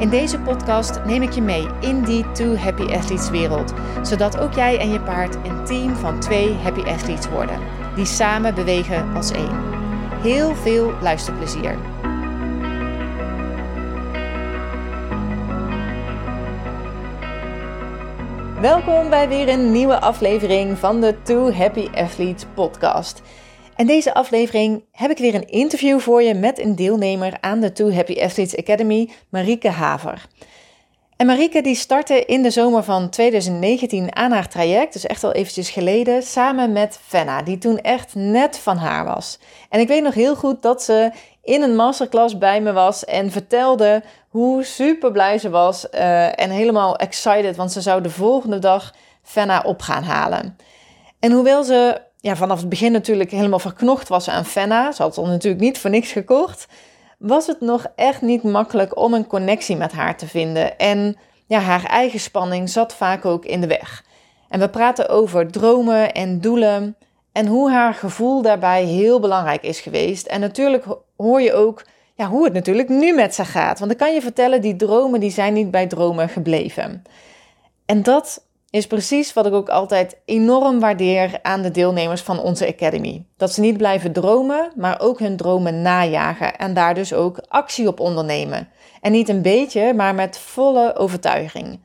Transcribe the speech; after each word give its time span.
In 0.00 0.08
deze 0.08 0.38
podcast 0.38 1.04
neem 1.04 1.22
ik 1.22 1.32
je 1.32 1.42
mee 1.42 1.66
in 1.80 2.02
die 2.02 2.30
Two 2.32 2.56
Happy 2.56 2.82
Athletes 2.82 3.30
wereld, 3.30 3.72
zodat 4.02 4.38
ook 4.38 4.52
jij 4.52 4.78
en 4.78 4.90
je 4.90 5.00
paard 5.00 5.34
een 5.34 5.64
team 5.64 5.94
van 5.96 6.20
twee 6.20 6.54
Happy 6.54 6.80
Athletes 6.80 7.28
worden, 7.28 7.58
die 7.94 8.04
samen 8.04 8.54
bewegen 8.54 9.14
als 9.14 9.30
één. 9.30 9.62
Heel 10.22 10.54
veel 10.54 10.92
luisterplezier. 11.00 11.78
Welkom 18.60 19.10
bij 19.10 19.28
weer 19.28 19.48
een 19.48 19.72
nieuwe 19.72 20.00
aflevering 20.00 20.78
van 20.78 21.00
de 21.00 21.22
Two 21.22 21.52
Happy 21.52 21.88
Athletes 21.94 22.46
podcast. 22.54 23.22
En 23.80 23.86
deze 23.86 24.14
aflevering 24.14 24.84
heb 24.92 25.10
ik 25.10 25.18
weer 25.18 25.34
een 25.34 25.48
interview 25.48 26.00
voor 26.00 26.22
je 26.22 26.34
met 26.34 26.58
een 26.58 26.76
deelnemer 26.76 27.36
aan 27.40 27.60
de 27.60 27.72
Two 27.72 27.92
Happy 27.92 28.20
Athletes 28.22 28.56
Academy, 28.56 29.10
Marieke 29.28 29.68
Haver. 29.68 30.26
En 31.16 31.26
Marieke 31.26 31.62
die 31.62 31.74
startte 31.74 32.24
in 32.24 32.42
de 32.42 32.50
zomer 32.50 32.84
van 32.84 33.10
2019 33.10 34.16
aan 34.16 34.32
haar 34.32 34.48
traject, 34.48 34.92
dus 34.92 35.06
echt 35.06 35.24
al 35.24 35.32
eventjes 35.32 35.70
geleden, 35.70 36.22
samen 36.22 36.72
met 36.72 36.98
Fenna, 37.06 37.42
die 37.42 37.58
toen 37.58 37.78
echt 37.78 38.14
net 38.14 38.58
van 38.58 38.76
haar 38.76 39.04
was. 39.04 39.38
En 39.68 39.80
ik 39.80 39.88
weet 39.88 40.02
nog 40.02 40.14
heel 40.14 40.36
goed 40.36 40.62
dat 40.62 40.82
ze 40.82 41.10
in 41.42 41.62
een 41.62 41.76
masterclass 41.76 42.38
bij 42.38 42.60
me 42.60 42.72
was 42.72 43.04
en 43.04 43.30
vertelde 43.30 44.02
hoe 44.28 44.64
super 44.64 45.12
blij 45.12 45.38
ze 45.38 45.50
was 45.50 45.86
uh, 45.94 46.40
en 46.40 46.50
helemaal 46.50 46.96
excited, 46.96 47.56
want 47.56 47.72
ze 47.72 47.80
zou 47.80 48.02
de 48.02 48.10
volgende 48.10 48.58
dag 48.58 48.94
Fenna 49.22 49.60
op 49.60 49.80
gaan 49.80 50.02
halen. 50.02 50.56
En 51.20 51.32
hoewel 51.32 51.64
ze 51.64 52.08
ja, 52.20 52.36
vanaf 52.36 52.60
het 52.60 52.68
begin 52.68 52.92
natuurlijk 52.92 53.30
helemaal 53.30 53.58
verknocht 53.58 54.08
was 54.08 54.28
aan 54.28 54.44
Fenna, 54.44 54.92
ze 54.92 55.02
had 55.02 55.16
het 55.16 55.26
natuurlijk 55.26 55.62
niet 55.62 55.78
voor 55.78 55.90
niks 55.90 56.12
gekocht, 56.12 56.66
was 57.18 57.46
het 57.46 57.60
nog 57.60 57.86
echt 57.96 58.22
niet 58.22 58.42
makkelijk 58.42 58.96
om 58.96 59.14
een 59.14 59.26
connectie 59.26 59.76
met 59.76 59.92
haar 59.92 60.16
te 60.16 60.26
vinden. 60.26 60.78
En 60.78 61.16
ja, 61.46 61.58
haar 61.58 61.84
eigen 61.84 62.20
spanning 62.20 62.68
zat 62.68 62.94
vaak 62.94 63.24
ook 63.24 63.44
in 63.44 63.60
de 63.60 63.66
weg. 63.66 64.04
En 64.48 64.60
we 64.60 64.68
praten 64.68 65.08
over 65.08 65.50
dromen 65.50 66.12
en 66.12 66.40
doelen 66.40 66.96
en 67.32 67.46
hoe 67.46 67.70
haar 67.70 67.94
gevoel 67.94 68.42
daarbij 68.42 68.84
heel 68.84 69.20
belangrijk 69.20 69.62
is 69.62 69.80
geweest. 69.80 70.26
En 70.26 70.40
natuurlijk 70.40 70.84
hoor 71.16 71.40
je 71.40 71.54
ook 71.54 71.84
ja, 72.14 72.28
hoe 72.28 72.44
het 72.44 72.52
natuurlijk 72.52 72.88
nu 72.88 73.12
met 73.12 73.34
ze 73.34 73.44
gaat. 73.44 73.78
Want 73.78 73.90
ik 73.90 73.98
kan 73.98 74.14
je 74.14 74.20
vertellen, 74.20 74.60
die 74.60 74.76
dromen 74.76 75.20
die 75.20 75.30
zijn 75.30 75.52
niet 75.52 75.70
bij 75.70 75.86
dromen 75.86 76.28
gebleven. 76.28 77.02
En 77.86 78.02
dat 78.02 78.44
is 78.70 78.86
precies 78.86 79.32
wat 79.32 79.46
ik 79.46 79.52
ook 79.52 79.68
altijd 79.68 80.20
enorm 80.24 80.80
waardeer 80.80 81.38
aan 81.42 81.62
de 81.62 81.70
deelnemers 81.70 82.20
van 82.20 82.40
onze 82.40 82.66
Academy. 82.66 83.24
Dat 83.36 83.52
ze 83.52 83.60
niet 83.60 83.76
blijven 83.76 84.12
dromen, 84.12 84.72
maar 84.76 85.00
ook 85.00 85.18
hun 85.18 85.36
dromen 85.36 85.82
najagen 85.82 86.56
en 86.56 86.74
daar 86.74 86.94
dus 86.94 87.12
ook 87.12 87.38
actie 87.48 87.88
op 87.88 88.00
ondernemen. 88.00 88.68
En 89.00 89.12
niet 89.12 89.28
een 89.28 89.42
beetje, 89.42 89.94
maar 89.94 90.14
met 90.14 90.38
volle 90.38 90.96
overtuiging. 90.96 91.80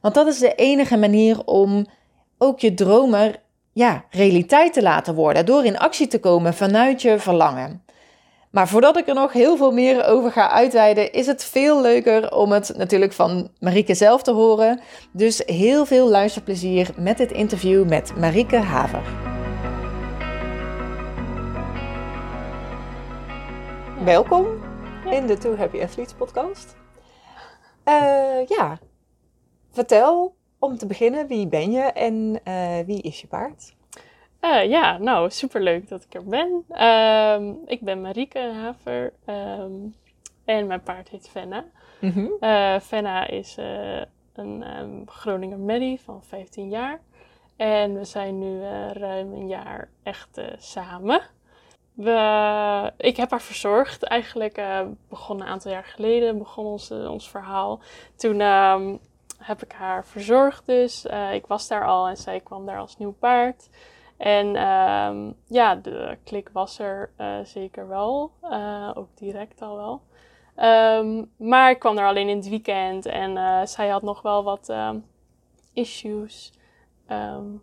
Want 0.00 0.14
dat 0.14 0.26
is 0.26 0.38
de 0.38 0.54
enige 0.54 0.96
manier 0.96 1.44
om 1.44 1.86
ook 2.38 2.60
je 2.60 2.74
dromen 2.74 3.34
ja, 3.72 4.04
realiteit 4.10 4.72
te 4.72 4.82
laten 4.82 5.14
worden, 5.14 5.46
door 5.46 5.64
in 5.64 5.78
actie 5.78 6.06
te 6.06 6.20
komen 6.20 6.54
vanuit 6.54 7.02
je 7.02 7.18
verlangen. 7.18 7.83
Maar 8.54 8.68
voordat 8.68 8.96
ik 8.96 9.08
er 9.08 9.14
nog 9.14 9.32
heel 9.32 9.56
veel 9.56 9.72
meer 9.72 10.06
over 10.06 10.32
ga 10.32 10.50
uitweiden, 10.50 11.12
is 11.12 11.26
het 11.26 11.44
veel 11.44 11.80
leuker 11.80 12.36
om 12.36 12.52
het 12.52 12.76
natuurlijk 12.76 13.12
van 13.12 13.50
Marieke 13.60 13.94
zelf 13.94 14.22
te 14.22 14.32
horen. 14.32 14.80
Dus 15.12 15.42
heel 15.46 15.86
veel 15.86 16.08
luisterplezier 16.08 16.90
met 16.98 17.16
dit 17.16 17.32
interview 17.32 17.88
met 17.88 18.16
Marieke 18.16 18.56
Haver. 18.56 19.02
Welkom 24.04 24.46
in 25.10 25.26
de 25.26 25.38
Two 25.38 25.56
Happy 25.56 25.82
Athletes 25.82 26.14
podcast. 26.14 26.76
Uh, 27.88 28.46
ja, 28.46 28.78
vertel 29.70 30.34
om 30.58 30.78
te 30.78 30.86
beginnen, 30.86 31.26
wie 31.26 31.48
ben 31.48 31.72
je 31.72 31.82
en 31.82 32.40
uh, 32.48 32.86
wie 32.86 33.02
is 33.02 33.20
je 33.20 33.26
paard? 33.26 33.74
Uh, 34.44 34.68
ja, 34.68 34.98
nou, 34.98 35.30
superleuk 35.30 35.88
dat 35.88 36.02
ik 36.02 36.14
er 36.14 36.24
ben. 36.24 36.64
Uh, 36.70 37.54
ik 37.66 37.80
ben 37.80 38.00
Marieke 38.00 38.38
Haver 38.38 39.12
um, 39.26 39.94
en 40.44 40.66
mijn 40.66 40.82
paard 40.82 41.08
heet 41.08 41.28
Fenna. 41.28 41.64
Mm 42.00 42.10
-hmm. 42.10 42.36
uh, 42.40 42.80
Fenna 42.80 43.26
is 43.26 43.58
uh, 43.58 44.02
een 44.34 44.78
um, 44.78 45.02
Groninger 45.06 45.58
Meddy 45.58 45.98
van 45.98 46.22
15 46.22 46.68
jaar. 46.68 47.00
En 47.56 47.94
we 47.98 48.04
zijn 48.04 48.38
nu 48.38 48.62
ruim 48.92 49.32
een 49.32 49.48
jaar 49.48 49.88
echt 50.02 50.40
samen. 50.58 51.20
We, 51.92 52.92
ik 52.96 53.16
heb 53.16 53.30
haar 53.30 53.42
verzorgd. 53.42 54.02
Eigenlijk 54.02 54.62
begon 55.08 55.40
een 55.40 55.46
aantal 55.46 55.70
jaar 55.70 55.84
geleden 55.84 56.38
begon 56.38 56.64
ons, 56.64 56.90
ons 56.90 57.30
verhaal. 57.30 57.80
Toen 58.16 58.40
heb 59.38 59.62
ik 59.62 59.72
haar 59.72 60.06
verzorgd 60.06 60.66
dus. 60.66 61.06
ik 61.32 61.46
was 61.46 61.68
daar 61.68 61.86
al 61.86 62.08
en 62.08 62.16
zij 62.16 62.40
kwam 62.40 62.66
daar 62.66 62.78
als 62.78 62.98
nieuw 62.98 63.14
paard. 63.18 63.68
En 64.24 64.46
um, 64.46 65.34
ja, 65.46 65.74
de 65.74 66.18
klik 66.24 66.50
was 66.52 66.78
er 66.78 67.10
uh, 67.18 67.36
zeker 67.42 67.88
wel. 67.88 68.32
Uh, 68.42 68.90
ook 68.94 69.08
direct 69.14 69.62
al 69.62 69.76
wel. 69.76 70.02
Um, 70.98 71.30
maar 71.36 71.70
ik 71.70 71.78
kwam 71.78 71.98
er 71.98 72.06
alleen 72.06 72.28
in 72.28 72.36
het 72.36 72.48
weekend 72.48 73.06
en 73.06 73.36
uh, 73.36 73.64
zij 73.64 73.88
had 73.88 74.02
nog 74.02 74.22
wel 74.22 74.44
wat 74.44 74.68
um, 74.68 75.04
issues. 75.72 76.52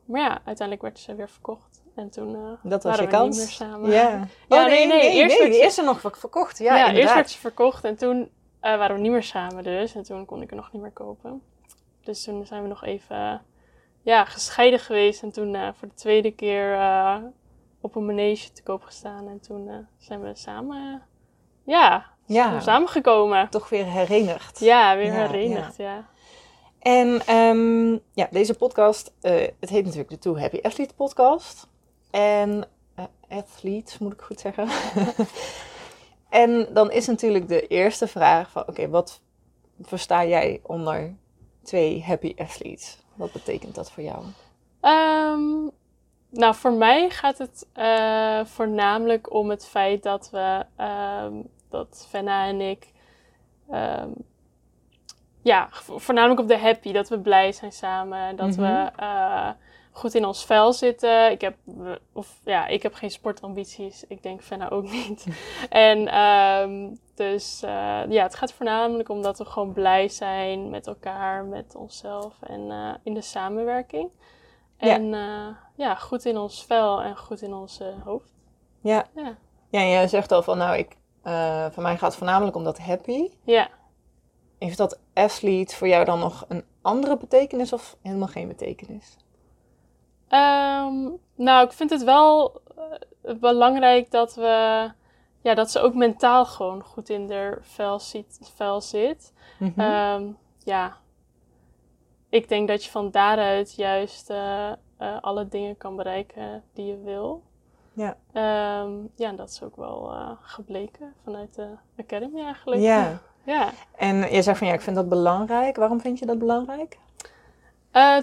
maar 0.05 0.21
ja, 0.21 0.41
uiteindelijk 0.45 0.81
werd 0.81 0.99
ze 0.99 1.15
weer 1.15 1.29
verkocht. 1.29 1.83
En 1.95 2.09
toen 2.09 2.57
dat 2.63 2.83
was 2.83 2.97
waren 2.97 3.01
je 3.01 3.11
we 3.11 3.17
kans. 3.17 3.37
niet 3.37 3.45
meer 3.45 3.55
samen. 3.55 3.89
Ja, 3.91 4.09
ja 4.49 4.61
oh, 4.63 4.65
nee, 4.65 4.87
nee, 4.87 4.87
nee. 4.87 5.11
Eerst 5.11 5.39
nee, 5.39 5.39
werd 5.39 5.53
ze, 5.53 5.63
eerst 5.63 5.77
er 5.77 5.85
nog 5.85 5.99
verkocht. 6.01 6.57
Ja, 6.57 6.77
ja 6.77 6.93
eerst 6.93 7.13
werd 7.13 7.29
ze 7.29 7.39
verkocht 7.39 7.83
en 7.83 7.95
toen 7.95 8.29
waren 8.59 8.95
we 8.95 9.01
niet 9.01 9.11
meer 9.11 9.23
samen 9.23 9.63
dus. 9.63 9.95
En 9.95 10.03
toen 10.03 10.25
kon 10.25 10.41
ik 10.41 10.49
er 10.49 10.55
nog 10.55 10.71
niet 10.71 10.81
meer 10.81 10.91
kopen. 10.91 11.41
Dus 12.03 12.23
toen 12.23 12.45
zijn 12.45 12.61
we 12.61 12.67
nog 12.67 12.83
even 12.83 13.41
ja, 14.01 14.25
gescheiden 14.25 14.79
geweest. 14.79 15.23
En 15.23 15.31
toen 15.31 15.53
uh, 15.53 15.67
voor 15.73 15.87
de 15.87 15.93
tweede 15.93 16.31
keer 16.31 16.73
uh, 16.73 17.17
op 17.81 17.95
een 17.95 18.05
manege 18.05 18.51
te 18.51 18.63
koop 18.63 18.83
gestaan. 18.83 19.27
En 19.27 19.39
toen 19.39 19.67
uh, 19.67 19.75
zijn 19.97 20.21
we 20.21 20.31
samen, 20.35 21.01
ja, 21.63 22.05
ja, 22.25 22.59
samengekomen. 22.59 23.49
Toch 23.49 23.69
weer 23.69 23.85
herenigd. 23.85 24.59
Ja, 24.59 24.95
weer 24.95 25.13
ja, 25.13 25.27
herenigd, 25.27 25.77
ja. 25.77 25.93
ja. 25.95 26.09
En 26.79 27.35
um, 27.35 27.99
ja, 28.13 28.27
deze 28.31 28.53
podcast, 28.53 29.13
het 29.59 29.69
heet 29.69 29.83
natuurlijk 29.83 30.09
de 30.09 30.17
Two 30.17 30.37
Happy 30.37 30.59
Athlete 30.61 30.93
podcast. 30.93 31.67
En 32.11 32.67
athlete, 33.29 33.95
moet 33.99 34.13
ik 34.13 34.21
goed 34.21 34.39
zeggen. 34.39 34.67
en 36.29 36.67
dan 36.73 36.91
is 36.91 37.07
natuurlijk 37.07 37.47
de 37.47 37.67
eerste 37.67 38.07
vraag 38.07 38.49
van, 38.51 38.61
oké, 38.61 38.71
okay, 38.71 38.89
wat 38.89 39.21
versta 39.81 40.25
jij 40.25 40.59
onder 40.63 41.15
twee 41.63 42.03
happy 42.03 42.33
athletes? 42.37 42.97
Wat 43.13 43.31
betekent 43.31 43.75
dat 43.75 43.91
voor 43.91 44.03
jou? 44.03 44.23
Um, 44.81 45.71
nou, 46.29 46.55
voor 46.55 46.73
mij 46.73 47.09
gaat 47.09 47.37
het 47.37 47.67
uh, 47.75 48.45
voornamelijk 48.45 49.33
om 49.33 49.49
het 49.49 49.67
feit 49.67 50.03
dat 50.03 50.29
we, 50.29 50.65
um, 51.23 51.47
dat 51.69 52.07
Fenna 52.09 52.45
en 52.45 52.61
ik, 52.61 52.91
um, 53.71 54.13
ja, 55.41 55.67
voornamelijk 55.71 56.39
op 56.39 56.47
de 56.47 56.57
happy, 56.57 56.91
dat 56.91 57.09
we 57.09 57.19
blij 57.19 57.51
zijn 57.51 57.71
samen, 57.71 58.35
dat 58.35 58.57
mm 58.57 58.63
-hmm. 58.63 58.83
we 58.85 58.91
uh, 58.99 59.49
goed 59.91 60.15
in 60.15 60.25
ons 60.25 60.45
vel 60.45 60.73
zitten. 60.73 61.31
Ik 61.31 61.41
heb, 61.41 61.55
of 62.13 62.39
ja, 62.43 62.67
ik 62.67 62.83
heb 62.83 62.93
geen 62.93 63.11
sportambities, 63.11 64.03
ik 64.07 64.23
denk 64.23 64.41
Fenna 64.41 64.69
ook 64.69 64.91
niet. 64.91 65.25
en 65.69 66.19
um, 66.19 66.99
dus 67.15 67.61
uh, 67.63 67.69
ja, 68.09 68.23
het 68.23 68.35
gaat 68.35 68.53
voornamelijk 68.53 69.09
om 69.09 69.21
dat 69.21 69.37
we 69.37 69.45
gewoon 69.45 69.73
blij 69.73 70.07
zijn 70.07 70.69
met 70.69 70.87
elkaar, 70.87 71.45
met 71.45 71.75
onszelf 71.75 72.33
en 72.41 72.61
uh, 72.61 72.93
in 73.03 73.13
de 73.13 73.21
samenwerking. 73.21 74.09
En 74.77 75.05
ja. 75.05 75.47
Uh, 75.47 75.55
ja, 75.75 75.95
goed 75.95 76.25
in 76.25 76.37
ons 76.37 76.65
vel 76.65 77.01
en 77.01 77.17
goed 77.17 77.41
in 77.41 77.53
ons 77.53 77.79
hoofd. 78.03 78.33
Ja. 78.81 79.05
ja. 79.15 79.37
Ja, 79.69 79.79
en 79.79 79.89
jij 79.89 80.07
zegt 80.07 80.31
al 80.31 80.43
van 80.43 80.57
nou, 80.57 80.77
ik, 80.77 80.97
voor 81.73 81.83
mij 81.83 81.97
gaat 81.97 82.09
het 82.09 82.15
voornamelijk 82.15 82.55
om 82.55 82.63
dat 82.63 82.79
happy. 82.79 83.29
Ja. 83.43 83.69
Heeft 84.59 84.77
dat 84.77 84.99
athlete 85.13 85.75
voor 85.75 85.87
jou 85.87 86.05
dan 86.05 86.19
nog 86.19 86.45
een 86.47 86.63
andere 86.81 87.17
betekenis 87.17 87.73
of 87.73 87.97
helemaal 88.01 88.27
geen 88.27 88.47
betekenis? 88.47 89.17
Um, 90.33 91.19
nou, 91.35 91.65
ik 91.65 91.71
vind 91.71 91.89
het 91.89 92.03
wel 92.03 92.61
belangrijk 93.39 94.11
dat 94.11 94.35
we 94.35 94.89
ja, 95.41 95.53
dat 95.53 95.71
ze 95.71 95.79
ook 95.79 95.93
mentaal 95.93 96.45
gewoon 96.45 96.83
goed 96.83 97.09
in 97.09 97.31
haar 97.31 97.57
vel, 97.61 97.99
ziet, 97.99 98.51
vel 98.55 98.81
zit. 98.81 99.33
Mm 99.59 99.73
-hmm. 99.75 99.85
um, 99.85 100.37
ja. 100.63 100.97
ik 102.29 102.49
denk 102.49 102.67
dat 102.67 102.83
je 102.83 102.91
van 102.91 103.11
daaruit 103.11 103.75
juist 103.75 104.29
uh, 104.29 104.71
alle 105.21 105.47
dingen 105.47 105.77
kan 105.77 105.95
bereiken 105.95 106.63
die 106.73 106.85
je 106.85 107.01
wil. 107.03 107.43
Ja. 107.93 108.17
Um, 108.83 109.09
ja, 109.15 109.31
dat 109.31 109.49
is 109.49 109.63
ook 109.63 109.75
wel 109.75 110.13
uh, 110.13 110.31
gebleken 110.41 111.13
vanuit 111.23 111.55
de 111.55 111.67
Academy 111.97 112.41
eigenlijk. 112.41 112.81
Ja. 112.81 113.19
ja. 113.43 113.69
En 113.97 114.33
je 114.33 114.41
zegt 114.41 114.57
van 114.57 114.67
ja, 114.67 114.73
ik 114.73 114.81
vind 114.81 114.95
dat 114.95 115.09
belangrijk. 115.09 115.75
Waarom 115.75 116.01
vind 116.01 116.19
je 116.19 116.25
dat 116.25 116.39
belangrijk? 116.39 116.97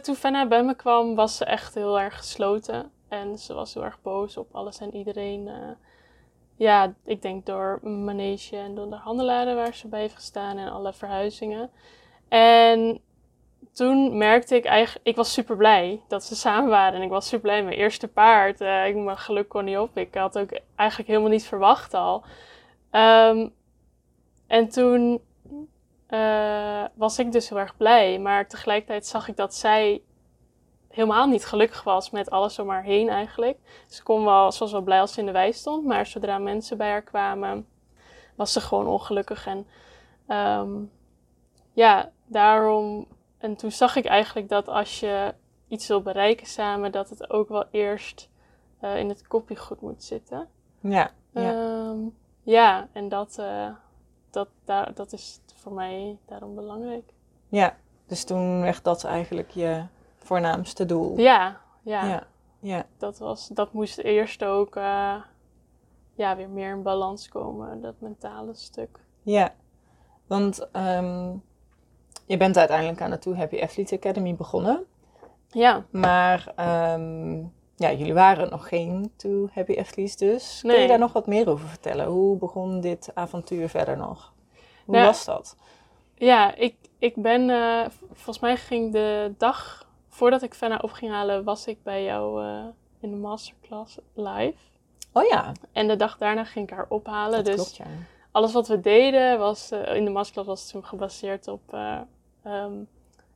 Toen 0.03 0.15
Fenna 0.15 0.47
bij 0.47 0.65
me 0.65 0.75
kwam, 0.75 1.15
was 1.15 1.37
ze 1.37 1.44
echt 1.44 1.75
heel 1.75 2.00
erg 2.00 2.17
gesloten. 2.17 2.91
En 3.09 3.38
ze 3.38 3.55
was 3.55 3.75
heel 3.75 3.85
erg 3.85 4.03
boos 4.03 4.37
op 4.37 4.55
alles 4.55 4.79
en 4.79 4.94
iedereen. 4.94 5.50
ja, 6.56 6.94
ik 7.05 7.23
denk 7.23 7.47
door 7.47 7.79
manege 7.82 8.56
en 8.56 8.75
door 8.75 8.91
de 8.91 8.97
handelaren 8.97 9.56
waar 9.56 9.75
ze 9.75 9.88
bij 9.88 10.00
heeft 10.00 10.15
gestaan 10.15 10.59
en 10.59 10.70
alle 10.73 10.93
verhuizingen. 10.93 11.70
En 12.29 13.00
toen 13.73 14.19
merkte 14.19 14.55
ik 14.55 14.65
eigenlijk, 14.65 15.06
ik 15.06 15.17
was 15.17 15.32
super 15.32 15.56
blij 15.56 16.00
dat 16.09 16.25
ze 16.25 16.37
samen 16.37 16.71
waren. 16.71 16.94
En 16.94 17.03
ik 17.03 17.11
was 17.11 17.26
super 17.26 17.41
blij. 17.41 17.62
Mijn 17.62 17.76
eerste 17.76 18.09
paard, 18.09 18.61
uh, 18.61 18.87
ik, 18.87 18.97
mijn 18.97 19.19
geluk 19.19 19.49
kon 19.49 19.64
niet 19.64 19.79
op. 19.79 19.97
Ik 19.97 20.14
had 20.14 20.38
ook 20.38 20.50
eigenlijk 20.76 21.09
helemaal 21.09 21.31
niet 21.31 21.47
verwacht 21.47 21.94
al. 21.94 22.25
Um, 22.93 23.53
en 24.47 24.69
toen 24.69 25.21
uh, 26.09 26.85
was 26.95 27.19
ik 27.19 27.33
dus 27.33 27.49
heel 27.49 27.59
erg 27.59 27.77
blij. 27.77 28.19
Maar 28.19 28.49
tegelijkertijd 28.49 29.07
zag 29.07 29.29
ik 29.29 29.37
dat 29.37 29.55
zij 29.55 30.03
helemaal 30.89 31.27
niet 31.27 31.47
gelukkig 31.47 31.83
was 31.83 32.11
met 32.11 32.31
alles 32.31 32.59
om 32.59 32.69
haar 32.69 32.83
heen 32.83 33.09
eigenlijk. 33.09 33.59
Ze, 33.89 34.03
kon 34.03 34.25
wel, 34.25 34.53
ze 34.53 34.59
was 34.59 34.73
wel 34.73 34.81
blij 34.81 35.01
als 35.01 35.13
ze 35.13 35.21
in 35.21 35.27
de 35.27 35.33
wei 35.33 35.53
stond. 35.53 35.85
Maar 35.85 36.07
zodra 36.07 36.39
mensen 36.39 36.77
bij 36.77 36.91
haar 36.91 37.03
kwamen, 37.03 37.67
was 38.35 38.53
ze 38.53 38.61
gewoon 38.61 38.87
ongelukkig. 38.87 39.47
En 39.47 39.67
um, 40.29 40.91
ja, 41.73 42.11
daarom 42.27 43.07
en 43.39 43.57
toen 43.57 43.73
zag 43.73 43.97
ik 43.97 44.05
eigenlijk 44.05 44.49
dat 44.49 44.69
als 44.69 45.01
je 45.01 45.35
iets 45.69 45.89
wil 45.89 46.03
bereiken 46.03 46.47
samen, 46.47 46.93
dat 46.93 47.11
het 47.11 47.31
ook 47.31 47.49
wel 47.49 47.65
eerst 47.71 48.31
uh, 48.83 48.99
in 48.99 49.09
het 49.09 49.27
kopje 49.27 49.57
goed 49.57 49.81
moet 49.81 50.05
zitten. 50.05 50.49
Ja. 50.81 51.11
Ja, 51.33 51.89
um, 51.89 52.17
ja 52.43 52.89
en 52.93 53.09
dat, 53.09 53.37
uh, 53.41 53.69
dat, 54.31 54.49
daar, 54.65 54.95
dat 54.95 55.13
is 55.13 55.41
voor 55.69 55.76
mij 55.76 56.19
daarom 56.26 56.55
belangrijk. 56.55 57.12
Ja, 57.49 57.76
dus 58.06 58.25
toen 58.25 58.61
werd 58.61 58.85
dat 58.85 59.05
eigenlijk 59.05 59.50
je 59.50 59.85
voornaamste 60.19 60.87
doel. 60.87 61.19
Ja, 61.19 61.61
ja. 61.82 62.06
ja, 62.06 62.26
ja. 62.61 62.87
Dat, 62.99 63.19
was, 63.19 63.49
dat 63.49 63.73
moest 63.73 63.99
eerst 63.99 64.44
ook 64.44 64.76
uh, 64.76 65.15
ja, 66.15 66.37
weer 66.37 66.49
meer 66.49 66.70
in 66.70 66.82
balans 66.82 67.29
komen, 67.29 67.81
dat 67.81 67.94
mentale 67.99 68.55
stuk. 68.55 69.00
Ja, 69.23 69.55
want 70.26 70.69
um, 70.73 71.43
je 72.26 72.37
bent 72.37 72.56
uiteindelijk 72.56 73.00
aan 73.00 73.11
de 73.11 73.19
Too 73.19 73.35
Happy 73.35 73.61
Athlete 73.62 73.94
Academy 73.94 74.35
begonnen. 74.35 74.85
Ja. 75.49 75.85
Maar 75.91 76.53
um, 76.94 77.53
ja, 77.76 77.93
jullie 77.93 78.14
waren 78.14 78.50
nog 78.50 78.69
geen 78.69 79.12
Too 79.17 79.49
Happy 79.53 79.79
Athletes 79.79 80.17
dus. 80.17 80.61
Kun 80.62 80.81
je 80.81 80.88
daar 80.88 80.99
nog 80.99 81.12
wat 81.12 81.26
meer 81.26 81.49
over 81.49 81.69
vertellen? 81.69 82.06
Hoe 82.06 82.37
begon 82.37 82.81
dit 82.81 83.11
avontuur 83.14 83.69
verder 83.69 83.97
nog? 83.97 84.37
Hoe 84.88 84.96
nou, 84.96 85.06
was 85.06 85.25
dat? 85.25 85.56
Ja, 86.14 86.55
ik, 86.55 86.75
ik 86.99 87.14
ben... 87.17 87.49
Uh, 87.49 87.87
volgens 88.12 88.38
mij 88.38 88.56
ging 88.56 88.93
de 88.93 89.35
dag 89.38 89.88
voordat 90.08 90.43
ik 90.43 90.55
Fenna 90.55 90.79
op 90.82 90.90
ging 90.90 91.11
halen... 91.11 91.44
was 91.44 91.67
ik 91.67 91.82
bij 91.82 92.05
jou 92.05 92.44
uh, 92.44 92.64
in 93.00 93.11
de 93.11 93.17
masterclass 93.17 93.99
live. 94.14 94.58
Oh 95.12 95.26
ja. 95.26 95.52
En 95.73 95.88
de 95.88 95.96
dag 95.96 96.19
daarna 96.19 96.44
ging 96.44 96.70
ik 96.70 96.75
haar 96.75 96.87
ophalen. 96.88 97.44
Dat 97.44 97.44
dus 97.44 97.55
klopt, 97.55 97.76
ja. 97.76 97.85
alles 98.31 98.52
wat 98.52 98.69
we 98.69 98.81
deden 98.81 99.38
was... 99.38 99.73
Uh, 99.73 99.94
in 99.94 100.05
de 100.05 100.11
masterclass 100.11 100.49
was 100.49 100.70
toen 100.70 100.85
gebaseerd 100.85 101.49
op 101.49 101.76
um, 102.46 102.88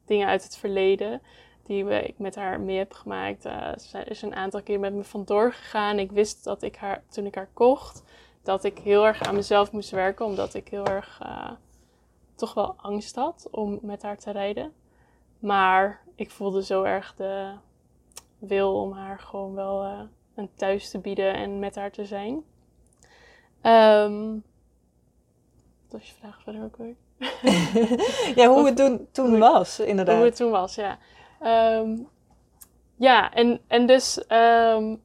dingen 0.07 0.29
uit 0.29 0.43
het 0.43 0.57
verleden 0.57 1.23
die 1.67 1.85
we, 1.85 2.03
ik 2.03 2.19
met 2.19 2.35
haar 2.35 2.61
mee 2.61 2.79
heb 2.79 2.93
gemaakt. 2.93 3.43
Ze 3.77 4.05
is 4.05 4.23
een 4.23 4.35
aantal 4.35 4.63
keer 4.63 4.81
met 4.81 4.95
me 4.95 5.05
vandoor 5.05 5.53
gegaan. 5.53 5.99
Ik 5.99 6.13
wist 6.13 6.45
dat 6.45 6.63
ik 6.63 6.77
haar, 6.77 7.03
toen 7.09 7.27
ik 7.27 7.35
haar 7.35 7.51
kocht, 7.53 8.03
dat 8.43 8.65
ik 8.65 8.79
heel 8.79 9.07
erg 9.07 9.23
aan 9.23 9.35
mezelf 9.35 9.73
moest 9.73 9.91
werken, 9.91 10.25
omdat 10.25 10.55
ik 10.55 10.69
heel 10.69 10.87
erg 10.87 11.21
uh, 11.23 11.51
toch 12.35 12.55
wel 12.55 12.75
angst 12.77 13.17
had 13.17 13.49
om 13.51 13.79
met 13.83 14.03
haar 14.03 14.19
te 14.19 14.31
rijden. 14.31 14.73
Maar 15.39 16.03
ik 16.15 16.31
voelde 16.31 16.65
zo 16.65 16.83
erg 16.83 17.15
de 17.15 17.53
wil 18.39 18.81
om 18.81 18.93
haar 18.93 19.19
gewoon 19.19 19.55
wel 19.55 19.85
uh, 19.85 20.01
een 20.35 20.51
thuis 20.55 20.91
te 20.91 20.99
bieden 20.99 21.35
en 21.35 21.59
met 21.59 21.75
haar 21.75 21.91
te 21.91 22.05
zijn. 22.05 22.33
Um, 23.63 24.43
dat 25.89 26.01
was 26.01 26.09
je 26.09 26.15
vraag 26.15 26.43
verder 26.43 26.63
ook 26.63 26.77
weer. 26.77 26.95
ja, 28.41 28.49
hoe 28.49 28.67
het 28.67 28.77
toen, 28.77 29.09
toen 29.13 29.39
was, 29.39 29.81
inderdaad. 29.81 30.17
Hoe 30.17 30.25
het 30.25 30.37
toen 30.37 30.51
was, 30.51 30.75
ja. 30.75 30.99
Um, 31.79 32.09
ja, 32.97 33.33
en, 33.33 33.61
en 33.67 33.87
dus 33.87 34.25
um, 34.29 35.03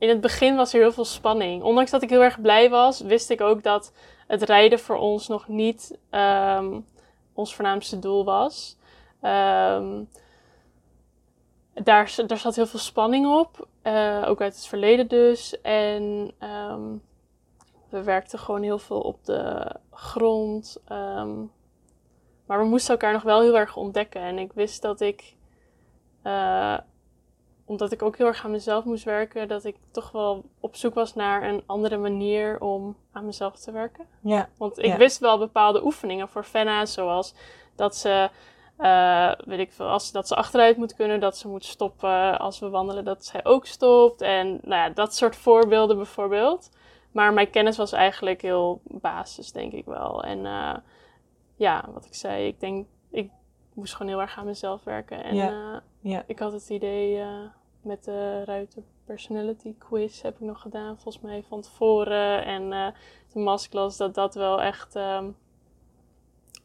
in 0.00 0.08
het 0.08 0.20
begin 0.20 0.56
was 0.56 0.72
er 0.72 0.80
heel 0.80 0.92
veel 0.92 1.04
spanning. 1.04 1.62
Ondanks 1.62 1.90
dat 1.90 2.02
ik 2.02 2.10
heel 2.10 2.22
erg 2.22 2.40
blij 2.40 2.70
was, 2.70 3.00
wist 3.00 3.30
ik 3.30 3.40
ook 3.40 3.62
dat 3.62 3.92
het 4.26 4.42
rijden 4.42 4.78
voor 4.78 4.96
ons 4.96 5.28
nog 5.28 5.48
niet 5.48 5.98
um, 6.10 6.86
ons 7.32 7.54
voornaamste 7.54 7.98
doel 7.98 8.24
was. 8.24 8.76
Um, 9.22 10.08
daar, 11.72 12.08
zat 12.08 12.56
heel 12.56 12.66
veel 12.66 12.78
spanning 12.78 13.26
op, 13.26 13.68
uh, 13.82 14.24
ook 14.26 14.40
uit 14.40 14.54
het 14.54 14.66
verleden 14.66 15.08
dus. 15.08 15.60
En 15.60 16.32
um, 16.70 17.02
we 17.88 18.02
werkten 18.02 18.38
gewoon 18.38 18.62
heel 18.62 18.78
veel 18.78 19.00
op 19.00 19.24
de 19.24 19.74
grond. 19.90 20.82
Maar 22.46 22.58
we 22.58 22.64
moesten 22.64 22.90
elkaar 22.90 23.12
nog 23.12 23.22
wel 23.22 23.40
heel 23.40 23.58
erg 23.58 23.76
ontdekken. 23.76 24.20
En 24.20 24.38
ik 24.38 24.52
wist 24.52 24.82
dat 24.82 25.00
ik, 25.00 25.36
uh, 26.24 26.78
omdat 27.70 27.92
ik 27.92 28.02
ook 28.02 28.16
heel 28.16 28.26
erg 28.26 28.44
aan 28.44 28.50
mezelf 28.50 28.84
moest 28.84 29.04
werken, 29.04 29.48
dat 29.48 29.64
ik 29.64 29.76
toch 29.90 30.10
wel 30.10 30.44
op 30.60 30.76
zoek 30.76 30.94
was 30.94 31.14
naar 31.14 31.42
een 31.48 31.62
andere 31.66 31.96
manier 31.96 32.60
om 32.60 32.96
aan 33.12 33.26
mezelf 33.26 33.56
te 33.56 33.72
werken. 33.72 34.06
Ja. 34.20 34.48
Want 34.56 34.78
ik 34.78 34.94
wist 34.94 35.18
wel 35.18 35.38
bepaalde 35.38 35.84
oefeningen 35.84 36.28
voor 36.28 36.44
Fenna, 36.44 36.86
zoals 36.86 37.34
dat 37.74 37.96
ze. 37.96 38.30
Uh, 38.78 39.32
weet 39.44 39.58
ik 39.58 39.72
veel, 39.72 39.86
als, 39.86 40.12
dat 40.12 40.28
ze 40.28 40.34
achteruit 40.34 40.76
moet 40.76 40.94
kunnen, 40.94 41.20
dat 41.20 41.36
ze 41.36 41.48
moet 41.48 41.64
stoppen 41.64 42.38
als 42.38 42.58
we 42.58 42.68
wandelen, 42.68 43.04
dat 43.04 43.24
zij 43.24 43.44
ook 43.44 43.66
stopt. 43.66 44.20
En 44.20 44.48
nou 44.48 44.82
ja, 44.82 44.88
dat 44.88 45.14
soort 45.14 45.36
voorbeelden 45.36 45.96
bijvoorbeeld. 45.96 46.70
Maar 47.12 47.32
mijn 47.32 47.50
kennis 47.50 47.76
was 47.76 47.92
eigenlijk 47.92 48.42
heel 48.42 48.80
basis, 48.84 49.52
denk 49.52 49.72
ik 49.72 49.84
wel. 49.84 50.24
En 50.24 50.38
uh, 50.38 50.76
ja, 51.56 51.88
wat 51.92 52.04
ik 52.04 52.14
zei, 52.14 52.46
ik 52.46 52.60
denk, 52.60 52.86
ik 53.10 53.30
moest 53.74 53.94
gewoon 53.94 54.12
heel 54.12 54.20
erg 54.20 54.38
aan 54.38 54.46
mezelf 54.46 54.84
werken. 54.84 55.24
En 55.24 55.34
ja. 55.34 55.50
Uh, 55.50 56.12
ja. 56.12 56.22
ik 56.26 56.38
had 56.38 56.52
het 56.52 56.70
idee 56.70 57.16
uh, 57.16 57.26
met 57.82 58.04
de 58.04 58.44
Ruiter 58.44 58.82
Personality 59.04 59.74
Quiz 59.78 60.22
heb 60.22 60.34
ik 60.34 60.40
nog 60.40 60.60
gedaan, 60.60 60.98
volgens 60.98 61.24
mij 61.24 61.42
van 61.48 61.60
tevoren. 61.60 62.44
En 62.44 62.94
de 63.32 63.38
masterclass, 63.38 63.96
dat 63.96 64.14
dat 64.14 64.34
wel 64.34 64.60
echt, 64.62 64.94
um, 64.94 65.36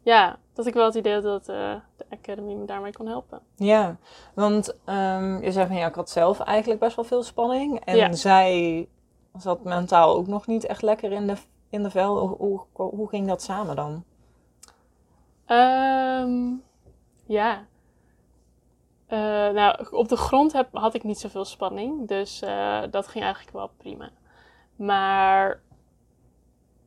ja, 0.02 0.40
dat 0.54 0.66
ik 0.66 0.74
wel 0.74 0.86
het 0.86 0.96
idee 0.96 1.14
had 1.14 1.24
dat 1.24 1.46
de 1.46 1.82
Academy 2.10 2.54
me 2.54 2.66
daarmee 2.66 2.94
kon 2.94 3.08
helpen. 3.08 3.40
Ja, 3.56 3.98
want 4.34 4.76
um, 4.86 5.44
je 5.44 5.52
zei 5.52 5.68
van 5.68 5.76
ja, 5.76 5.88
ik 5.88 5.96
had 5.96 6.10
zelf 6.10 6.40
eigenlijk 6.40 6.80
best 6.80 6.96
wel 6.96 7.06
veel 7.06 7.24
spanning. 7.24 7.80
En 7.80 7.96
ja. 7.96 8.14
zij 8.14 8.88
zat 9.38 9.64
mentaal 9.64 10.16
ook 10.16 10.28
nog 10.28 10.48
niet 10.48 10.66
echt 10.66 10.82
lekker 10.82 11.12
in 11.12 11.28
de, 11.28 11.36
in 11.70 11.84
de 11.84 11.90
vel. 11.90 12.28
Hoe, 12.28 12.62
hoe, 12.74 13.10
ging 13.10 13.28
dat 13.28 13.42
samen 13.42 13.76
dan? 13.76 14.04
Um, 15.48 16.64
ja. 17.26 17.66
Uh, 19.10 19.20
nou, 19.50 19.88
op 19.92 20.10
de 20.10 20.16
grond 20.16 20.54
heb, 20.54 20.68
had 20.72 20.94
ik 20.94 21.04
niet 21.04 21.20
zoveel 21.20 21.46
spanning. 21.46 22.08
Dus 22.08 22.42
uh, 22.44 22.82
dat 22.92 23.08
ging 23.08 23.24
eigenlijk 23.24 23.56
wel 23.56 23.70
prima. 23.78 24.10
Maar 24.76 25.60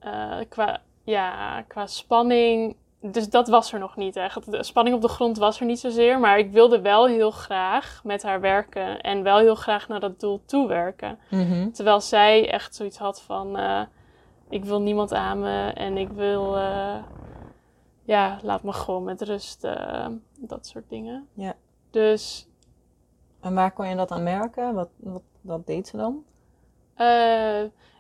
uh, 0.05 0.39
qua, 0.49 0.81
ja, 1.05 1.63
qua 1.63 1.87
spanning 1.87 2.77
dus 3.01 3.31
dat 3.31 3.49
was 3.49 3.73
er 3.73 3.79
nog 3.79 3.97
niet 3.97 4.17
echt. 4.17 4.51
De 4.51 4.63
spanning 4.63 4.97
op 4.97 5.03
de 5.03 5.09
grond 5.09 5.39
was 5.39 5.61
er 5.61 5.67
niet 5.67 5.79
zozeer. 5.79 6.21
Maar 6.21 6.39
ik 6.39 6.51
wilde 6.51 6.81
wel 6.81 7.07
heel 7.07 7.31
graag 7.31 8.01
met 8.05 8.23
haar 8.23 8.41
werken. 8.41 9.01
En 9.01 9.23
wel 9.23 9.39
heel 9.39 9.55
graag 9.55 9.89
naar 9.89 10.01
dat 10.01 10.21
doel 10.21 10.43
toe 10.45 10.69
werken. 10.69 11.19
Mhm. 11.31 11.71
Terwijl 11.71 12.01
zij 12.01 12.51
echt 12.51 12.75
zoiets 12.75 12.99
had 12.99 13.23
van... 13.23 13.59
Ik 14.49 14.65
wil 14.65 14.81
niemand 14.81 15.13
aan 15.13 15.41
me. 15.41 15.71
En 15.75 15.97
ik 15.97 16.09
wil... 16.09 16.57
Ja, 18.05 18.39
laat 18.43 18.63
me 18.63 18.73
gewoon 18.73 19.05
met 19.05 19.23
rust. 19.23 19.69
Dat 20.39 20.67
soort 20.67 20.89
dingen. 20.89 21.29
Ja. 21.35 21.55
Dus... 21.91 22.49
En 23.41 23.55
waar 23.55 23.73
kon 23.73 23.89
je 23.89 23.97
dat 23.97 24.11
aan 24.11 24.23
merken? 24.23 24.75
Wat, 24.75 24.89
wat, 24.97 25.23
wat 25.41 25.67
deed 25.67 25.89
ze 25.89 25.97
dan? 25.97 26.25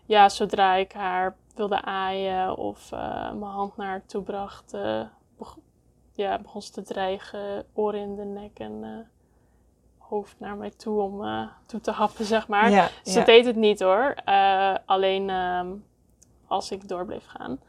ja, 0.06 0.28
zodra 0.28 0.74
ik 0.74 0.92
haar 0.92 1.36
wilde 1.54 1.82
aaien 1.82 2.56
of 2.56 2.92
uh, 2.92 3.32
mijn 3.32 3.52
hand 3.52 3.76
naar 3.76 3.86
haar 3.86 4.06
toe 4.06 4.22
bracht, 4.22 4.74
uh, 4.74 5.00
ja, 6.12 6.38
begon 6.38 6.62
ze 6.62 6.72
te 6.72 6.82
dreigen, 6.82 7.64
oren 7.72 8.00
in 8.00 8.16
de 8.16 8.24
nek 8.24 8.58
en 8.58 9.06
hoofd 9.98 10.40
naar 10.40 10.56
mij 10.56 10.70
toe 10.70 11.00
om 11.00 11.48
toe 11.66 11.80
te 11.80 11.90
happen, 11.90 12.24
zeg 12.24 12.48
maar. 12.48 12.70
Ja, 12.70 12.88
ze 13.04 13.22
deed 13.22 13.44
het 13.44 13.56
niet 13.56 13.80
hoor. 13.80 14.14
alleen 14.86 15.30
ehm, 15.30 15.74
als 16.46 16.70
ik 16.70 16.88
door 16.88 17.04
bleef 17.04 17.26
gaan. 17.26 17.60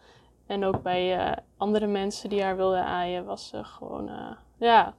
En 0.46 0.66
ook 0.66 0.82
bij 0.82 1.36
andere 1.58 1.88
mensen 1.88 2.30
die 2.30 2.44
haar 2.44 2.56
wilden 2.56 2.84
aaien, 2.84 3.26
was 3.26 3.48
ze 3.48 3.64
gewoon, 3.64 4.10
ja, 4.58 4.94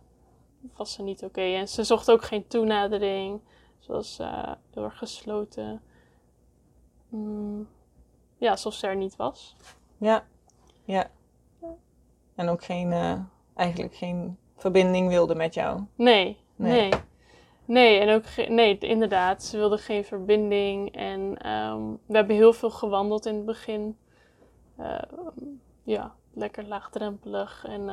was 0.77 0.93
ze 0.93 1.03
niet 1.03 1.25
oké. 1.25 1.41
En 1.41 1.69
ze 1.69 1.85
zocht 1.85 2.11
ook 2.11 2.25
geen 2.25 2.47
toenadering. 2.47 3.41
Ze 3.79 3.93
was 3.93 4.19
heel 4.71 4.85
erg 4.85 4.99
gesloten. 4.99 5.83
Mm, 7.09 7.69
ja, 8.37 8.51
alsof 8.51 8.75
ze 8.75 8.87
er 8.87 8.97
niet 8.97 9.17
was. 9.17 9.57
Ja, 9.99 10.25
ja. 10.85 11.11
En 12.35 12.49
ook 12.49 12.65
geen, 12.65 12.93
eigenlijk 13.55 13.95
geen 13.95 14.39
verbinding 14.57 15.09
wilde 15.09 15.35
met 15.35 15.55
jou. 15.55 15.85
Nee, 15.95 16.37
nee. 16.57 16.91
nee. 17.65 18.01
en 18.01 18.15
ook 18.15 18.49
nee, 18.49 18.79
inderdaad. 18.79 19.43
Ze 19.43 19.57
wilde 19.57 19.79
geen 19.79 20.05
verbinding. 20.05 20.95
En 20.95 21.37
ehm, 21.39 21.83
we 22.07 22.17
hebben 22.17 22.37
heel 22.37 22.53
veel 22.53 22.71
gewandeld 22.71 23.27
in 23.27 23.35
het 23.35 23.45
begin. 23.45 23.99
Uh, 24.79 25.03
ja, 25.83 26.15
lekker 26.35 26.67
laagdrempelig. 26.67 27.65
En 27.65 27.89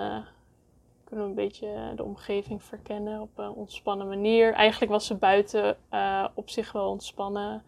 kunnen 1.10 1.26
een 1.26 1.36
beetje 1.36 1.94
de 1.96 2.04
omgeving 2.04 2.64
verkennen 2.64 3.22
op 3.22 3.30
een 3.36 3.52
ontspannen 3.52 4.08
manier. 4.08 4.54
Eigenlijk 4.54 4.92
was 4.92 5.06
ze 5.06 5.16
buiten 5.16 5.78
uh, 5.92 6.28
op 6.34 6.50
zich 6.50 6.72
wel 6.72 6.90
ontspannen. 6.90 7.64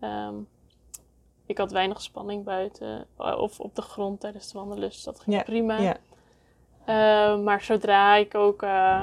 Um, 0.00 0.48
ik 1.46 1.58
had 1.58 1.72
weinig 1.72 2.00
spanning 2.00 2.44
buiten 2.44 3.06
of 3.16 3.60
op 3.60 3.74
de 3.74 3.82
grond 3.82 4.20
tijdens 4.20 4.44
het 4.44 4.54
wandelen, 4.54 4.88
dus 4.88 5.02
dat 5.02 5.20
ging 5.20 5.44
prima. 5.44 5.78
Ja. 5.78 5.96
Uh, 6.86 7.42
maar 7.44 7.60
zodra 7.60 8.14
ik 8.14 8.34
ook 8.34 8.62
uh, 8.62 9.02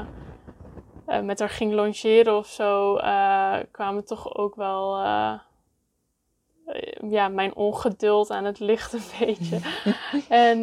met 1.06 1.40
haar 1.40 1.50
ging 1.50 1.74
longeren 1.74 2.38
of 2.38 2.48
zo, 2.48 2.96
kwamen 3.72 4.06
toch 4.06 4.36
ook 4.36 4.56
wel 4.56 5.02
ja, 7.10 7.28
mijn 7.28 7.56
ongeduld 7.56 8.30
aan 8.30 8.46
het 8.46 8.60
licht 8.60 8.94
een 8.94 9.26
beetje. 9.26 9.60
en 10.48 10.62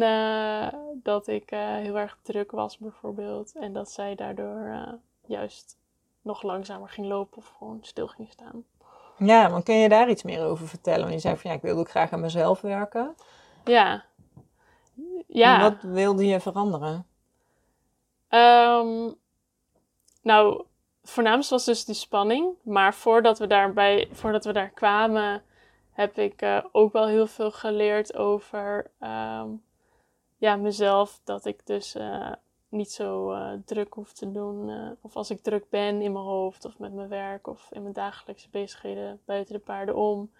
dat 1.03 1.27
ik 1.27 1.49
heel 1.49 1.97
erg 1.97 2.17
druk 2.21 2.51
was 2.51 2.77
bijvoorbeeld. 2.77 3.55
En 3.55 3.73
dat 3.73 3.91
zij 3.91 4.15
daardoor 4.15 4.99
juist 5.25 5.77
nog 6.21 6.41
langzamer 6.41 6.89
ging 6.89 7.07
lopen 7.07 7.37
of 7.37 7.53
gewoon 7.57 7.79
stil 7.81 8.07
ging 8.07 8.31
staan. 8.31 8.63
Ja, 9.17 9.47
maar 9.47 9.63
kun 9.63 9.75
je 9.75 9.89
daar 9.89 10.09
iets 10.09 10.23
meer 10.23 10.45
over 10.45 10.67
vertellen? 10.67 11.01
Want 11.01 11.13
je 11.13 11.19
zei 11.19 11.37
van 11.37 11.49
ja, 11.49 11.55
ik 11.55 11.61
wilde 11.61 11.79
ook 11.79 11.89
graag 11.89 12.11
aan 12.11 12.19
mezelf 12.19 12.61
werken. 12.61 13.15
Ja. 13.65 14.03
Ja. 15.27 15.61
wat 15.61 15.81
wilde 15.81 16.25
je 16.25 16.39
veranderen? 16.39 17.07
Um, 18.29 19.15
nou, 20.21 20.63
voornaamst 21.03 21.49
was 21.49 21.65
dus 21.65 21.85
die 21.85 21.95
spanning. 21.95 22.53
Maar 22.63 22.93
voordat 22.93 23.39
we, 23.39 23.47
daarbij, 23.47 24.07
voordat 24.11 24.45
we 24.45 24.53
daar 24.53 24.69
kwamen, 24.69 25.43
heb 25.99 26.17
ik 26.17 26.41
uh, 26.41 26.63
ook 26.71 26.93
wel 26.93 27.07
heel 27.07 27.27
veel 27.27 27.51
geleerd 27.51 28.15
over 28.15 28.91
um, 28.99 29.63
ja, 30.37 30.55
mezelf. 30.55 31.21
Dat 31.23 31.45
ik 31.45 31.65
dus 31.65 31.95
uh, 31.95 32.31
niet 32.69 32.91
zo 32.91 33.33
uh, 33.33 33.51
druk 33.65 33.93
hoef 33.93 34.13
te 34.13 34.31
doen. 34.31 34.71
of 35.01 35.15
als 35.15 35.29
ik 35.29 35.41
druk 35.41 35.69
ben 35.69 36.01
in 36.01 36.11
mijn 36.11 36.25
hoofd 36.25 36.65
of 36.65 36.79
met 36.79 36.93
mijn 36.93 37.07
werk 37.07 37.47
of 37.47 37.67
in 37.71 37.81
mijn 37.81 37.93
dagelijkse 37.93 38.49
bezigheden 38.49 39.21
buiten 39.25 39.53
de 39.53 39.59
paarden 39.59 39.95
om. 39.95 40.31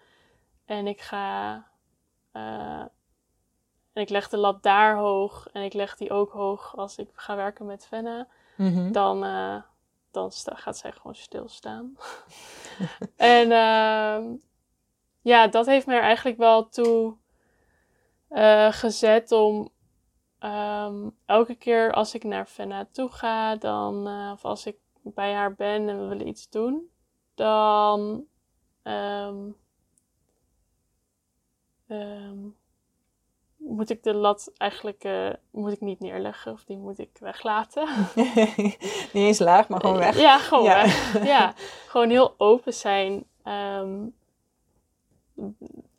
En 0.64 0.86
ik 0.86 1.00
ga 1.00 1.64
en 3.92 4.02
ik 4.02 4.08
leg 4.08 4.28
de 4.28 4.36
lat 4.36 4.62
daar 4.62 4.96
hoog 4.96 5.48
en 5.52 5.62
ik 5.62 5.72
leg 5.72 5.96
die 5.96 6.10
ook 6.10 6.32
hoog 6.32 6.76
als 6.76 6.96
ik 6.96 7.08
ga 7.12 7.36
werken 7.36 7.66
met 7.66 7.86
Fenna, 7.86 8.28
mm 8.56 8.92
dan, 8.92 9.20
dan 10.10 10.32
gaat 10.32 10.78
zij 10.78 10.92
gewoon 10.92 11.14
stilstaan. 11.14 11.96
en 13.16 13.50
uh, 13.50 14.40
ja, 15.20 15.46
dat 15.46 15.66
heeft 15.66 15.86
me 15.86 15.94
er 15.94 16.02
eigenlijk 16.02 16.38
wel 16.38 16.68
toe 16.68 17.16
uh, 18.30 18.72
gezet 18.72 19.32
om 19.32 19.70
um, 20.40 21.16
elke 21.26 21.54
keer 21.54 21.92
als 21.92 22.14
ik 22.14 22.24
naar 22.24 22.46
Fenna 22.46 22.88
toe 22.92 23.10
ga, 23.10 23.56
dan, 23.56 24.08
uh, 24.08 24.30
of 24.32 24.44
als 24.44 24.66
ik 24.66 24.76
bij 25.02 25.32
haar 25.32 25.54
ben 25.54 25.88
en 25.88 26.00
we 26.00 26.06
willen 26.06 26.28
iets 26.28 26.48
doen, 26.48 26.90
dan. 27.34 28.24
Um, 28.82 29.56
um, 31.88 32.58
moet 33.56 33.90
ik 33.90 34.02
de 34.02 34.14
lat 34.14 34.52
eigenlijk 34.56 35.04
uh, 35.04 35.30
moet 35.50 35.72
ik 35.72 35.80
niet 35.80 36.00
neerleggen 36.00 36.52
of 36.52 36.64
die 36.64 36.76
moet 36.76 36.98
ik 36.98 37.10
weglaten. 37.20 37.88
niet 39.12 39.12
eens 39.12 39.38
laag, 39.38 39.68
maar 39.68 39.80
gewoon 39.80 39.98
weg. 39.98 40.18
Ja, 40.18 40.38
gewoon 40.38 40.64
ja. 40.64 40.82
weg. 40.82 41.24
Ja, 41.24 41.54
gewoon 41.90 42.10
heel 42.10 42.34
open 42.36 42.74
zijn 42.74 43.24
um, 43.44 44.14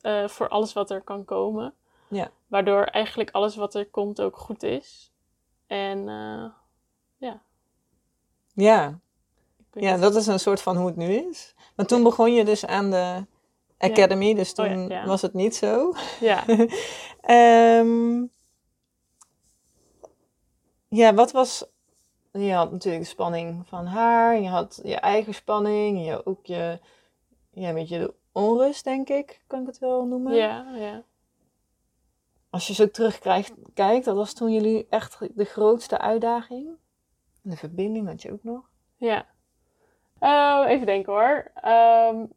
uh, 0.01 0.27
voor 0.27 0.49
alles 0.49 0.73
wat 0.73 0.89
er 0.89 1.01
kan 1.01 1.25
komen. 1.25 1.73
Ja. 2.07 2.31
Waardoor 2.47 2.83
eigenlijk 2.83 3.31
alles 3.31 3.55
wat 3.55 3.75
er 3.75 3.85
komt 3.85 4.21
ook 4.21 4.37
goed 4.37 4.63
is. 4.63 5.11
En 5.67 5.97
uh, 6.07 6.45
ja. 7.17 7.41
Ja. 8.53 8.99
Ja, 9.73 9.97
dat 9.97 10.15
is 10.15 10.27
een 10.27 10.39
soort 10.39 10.61
van 10.61 10.77
hoe 10.77 10.87
het 10.87 10.95
nu 10.95 11.13
is. 11.13 11.55
Maar 11.75 11.85
toen 11.85 12.03
begon 12.03 12.33
je 12.33 12.45
dus 12.45 12.65
aan 12.65 12.91
de 12.91 13.25
Academy, 13.77 14.33
dus 14.33 14.53
oh 14.53 14.65
toen 14.65 15.05
was 15.05 15.21
het 15.21 15.33
niet 15.33 15.55
zo. 15.55 15.93
Ja. 16.19 16.43
um, 17.79 18.31
ja, 21.01 21.13
wat 21.13 21.31
was... 21.31 21.65
Je 22.31 22.53
had 22.53 22.71
natuurlijk 22.71 23.03
de 23.03 23.09
spanning 23.09 23.67
van 23.67 23.85
haar, 23.85 24.39
je 24.39 24.47
had 24.47 24.79
je 24.83 24.95
eigen 24.95 25.33
spanning, 25.33 26.05
je 26.05 26.25
ook 26.25 26.45
je... 26.45 26.79
Ja, 27.53 27.69
een 27.69 27.73
beetje 27.73 27.99
de 27.99 28.13
onrust, 28.31 28.83
denk 28.83 29.09
ik, 29.09 29.41
kan 29.47 29.61
ik 29.61 29.67
het 29.67 29.79
wel 29.79 30.05
noemen. 30.05 30.33
Ja, 30.33 30.75
ja. 30.75 31.03
Als 32.49 32.67
je 32.67 32.73
zo 32.73 32.89
terugkijkt, 32.89 33.53
kijkt, 33.73 34.05
dat 34.05 34.15
was 34.15 34.33
toen 34.33 34.51
jullie 34.51 34.87
echt 34.89 35.17
de 35.35 35.45
grootste 35.45 35.97
uitdaging. 35.97 36.69
De 37.41 37.57
verbinding 37.57 38.07
had 38.07 38.21
je 38.21 38.31
ook 38.31 38.43
nog. 38.43 38.69
Ja. 38.95 39.25
Uh, 40.19 40.63
even 40.67 40.85
denken 40.85 41.13
hoor. 41.13 41.51
Um, 41.65 42.33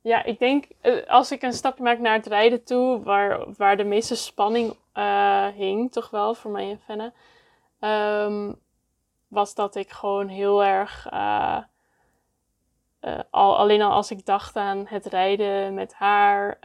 ja, 0.00 0.24
ik 0.24 0.38
denk 0.38 0.64
eh, 0.80 1.06
als 1.06 1.32
ik 1.32 1.42
een 1.42 1.52
stapje 1.52 1.82
maak 1.82 1.98
naar 1.98 2.14
het 2.14 2.26
rijden 2.26 2.64
toe, 2.64 3.02
waar, 3.02 3.54
waar 3.56 3.76
de 3.76 3.84
meeste 3.84 4.14
spanning 4.16 4.76
uh, 4.94 5.46
hing, 5.46 5.92
toch 5.92 6.10
wel 6.10 6.34
voor 6.34 6.50
mij 6.50 6.70
en 6.70 6.80
Fenne, 6.80 7.12
um, 7.80 8.60
was 9.28 9.54
dat 9.54 9.74
ik 9.74 9.90
gewoon 9.90 10.28
heel 10.28 10.64
erg. 10.64 11.12
Uh, 11.12 11.58
al, 13.30 13.56
alleen 13.56 13.82
al 13.82 13.92
als 13.92 14.10
ik 14.10 14.26
dacht 14.26 14.56
aan 14.56 14.86
het 14.86 15.06
rijden 15.06 15.74
met 15.74 15.94
haar, 15.94 16.58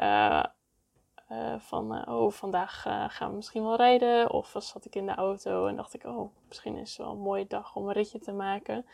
van 1.57 2.07
oh, 2.07 2.31
vandaag 2.31 2.81
gaan 3.07 3.29
we 3.29 3.35
misschien 3.35 3.63
wel 3.63 3.75
rijden. 3.75 4.31
Of 4.31 4.55
zat 4.57 4.85
ik 4.85 4.95
in 4.95 5.05
de 5.05 5.15
auto 5.15 5.67
en 5.67 5.75
dacht 5.75 5.93
ik, 5.93 6.03
oh, 6.03 6.31
misschien 6.47 6.77
is 6.77 6.89
het 6.89 6.97
wel 6.97 7.11
een 7.11 7.21
mooie 7.21 7.47
dag 7.47 7.75
om 7.75 7.87
een 7.87 7.93
ritje 7.93 8.19
te 8.19 8.31
maken. 8.31 8.85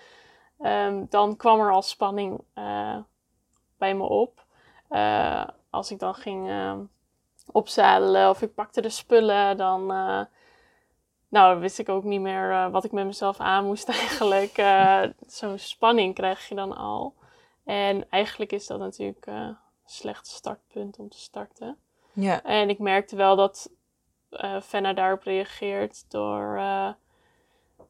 Um, 0.60 1.06
dan 1.10 1.36
kwam 1.36 1.60
er 1.60 1.72
al 1.72 1.82
spanning 1.82 2.42
bij 3.78 3.96
me 3.96 4.04
op. 4.04 4.46
Als 5.70 5.92
ik 5.92 6.00
dan 6.00 6.16
ging 6.16 6.50
uh, 6.50 6.74
opzadelen 7.52 8.30
of 8.30 8.42
ik 8.42 8.54
pakte 8.54 8.82
de 8.82 8.90
spullen, 8.90 9.58
dan 9.58 9.86
nou, 11.30 11.60
wist 11.60 11.80
ik 11.80 11.90
ook 11.90 12.04
niet 12.04 12.22
meer 12.22 12.72
wat 12.72 12.84
ik 12.84 12.92
met 12.92 13.06
mezelf 13.06 13.40
aan 13.40 13.66
moest 13.66 13.90
eigenlijk. 14.00 14.64
Zo'n 15.28 15.58
spanning 15.58 16.16
krijg 16.16 16.48
je 16.48 16.56
dan 16.56 16.76
al. 16.76 17.14
En 17.68 18.10
eigenlijk 18.10 18.52
is 18.52 18.68
dat 18.68 18.80
natuurlijk 18.80 19.26
een 19.26 19.58
slecht 19.86 20.28
startpunt 20.28 21.00
om 21.00 21.10
te 21.10 21.20
starten. 21.20 21.78
Ja. 22.14 22.44
En 22.44 22.70
ik 22.70 22.80
merkte 22.80 23.16
wel 23.16 23.36
dat 23.36 23.72
Fenna 24.62 24.94
daarop 24.94 25.24
reageert 25.24 26.12
door 26.12 26.60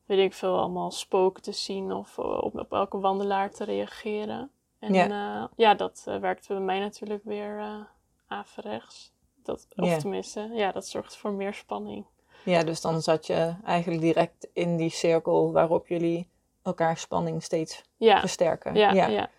weet 0.07 0.19
ik 0.19 0.34
veel, 0.34 0.60
allemaal 0.60 0.91
spoken 0.91 1.43
te 1.43 1.51
zien 1.51 1.91
of 1.91 2.19
op, 2.19 2.55
op 2.55 2.74
elke 2.74 3.00
wandelaar 3.00 3.51
te 3.51 3.63
reageren. 3.63 4.51
En 4.79 4.93
ja, 4.93 5.07
uh, 5.07 5.48
ja 5.55 5.74
dat 5.74 6.05
uh, 6.07 6.17
werkte 6.17 6.53
bij 6.53 6.63
mij 6.63 6.79
natuurlijk 6.79 7.24
weer 7.24 7.57
uh, 7.57 7.79
averechts. 8.27 9.12
Dat, 9.43 9.67
of 9.75 9.98
tenminste, 9.98 10.50
ja, 10.53 10.72
dat 10.72 10.88
zorgt 10.88 11.17
voor 11.17 11.31
meer 11.31 11.53
spanning. 11.53 12.05
Ja, 12.43 12.63
dus 12.63 12.81
dan 12.81 13.01
zat 13.01 13.27
je 13.27 13.55
eigenlijk 13.65 14.01
direct 14.01 14.48
in 14.53 14.77
die 14.77 14.89
cirkel 14.89 15.51
waarop 15.51 15.88
jullie 15.88 16.29
elkaar 16.63 16.98
spanning 16.98 17.43
steeds 17.43 17.84
versterken. 18.00 18.75
Ja, 18.75 18.91
ja, 18.91 19.07
ja. 19.07 19.29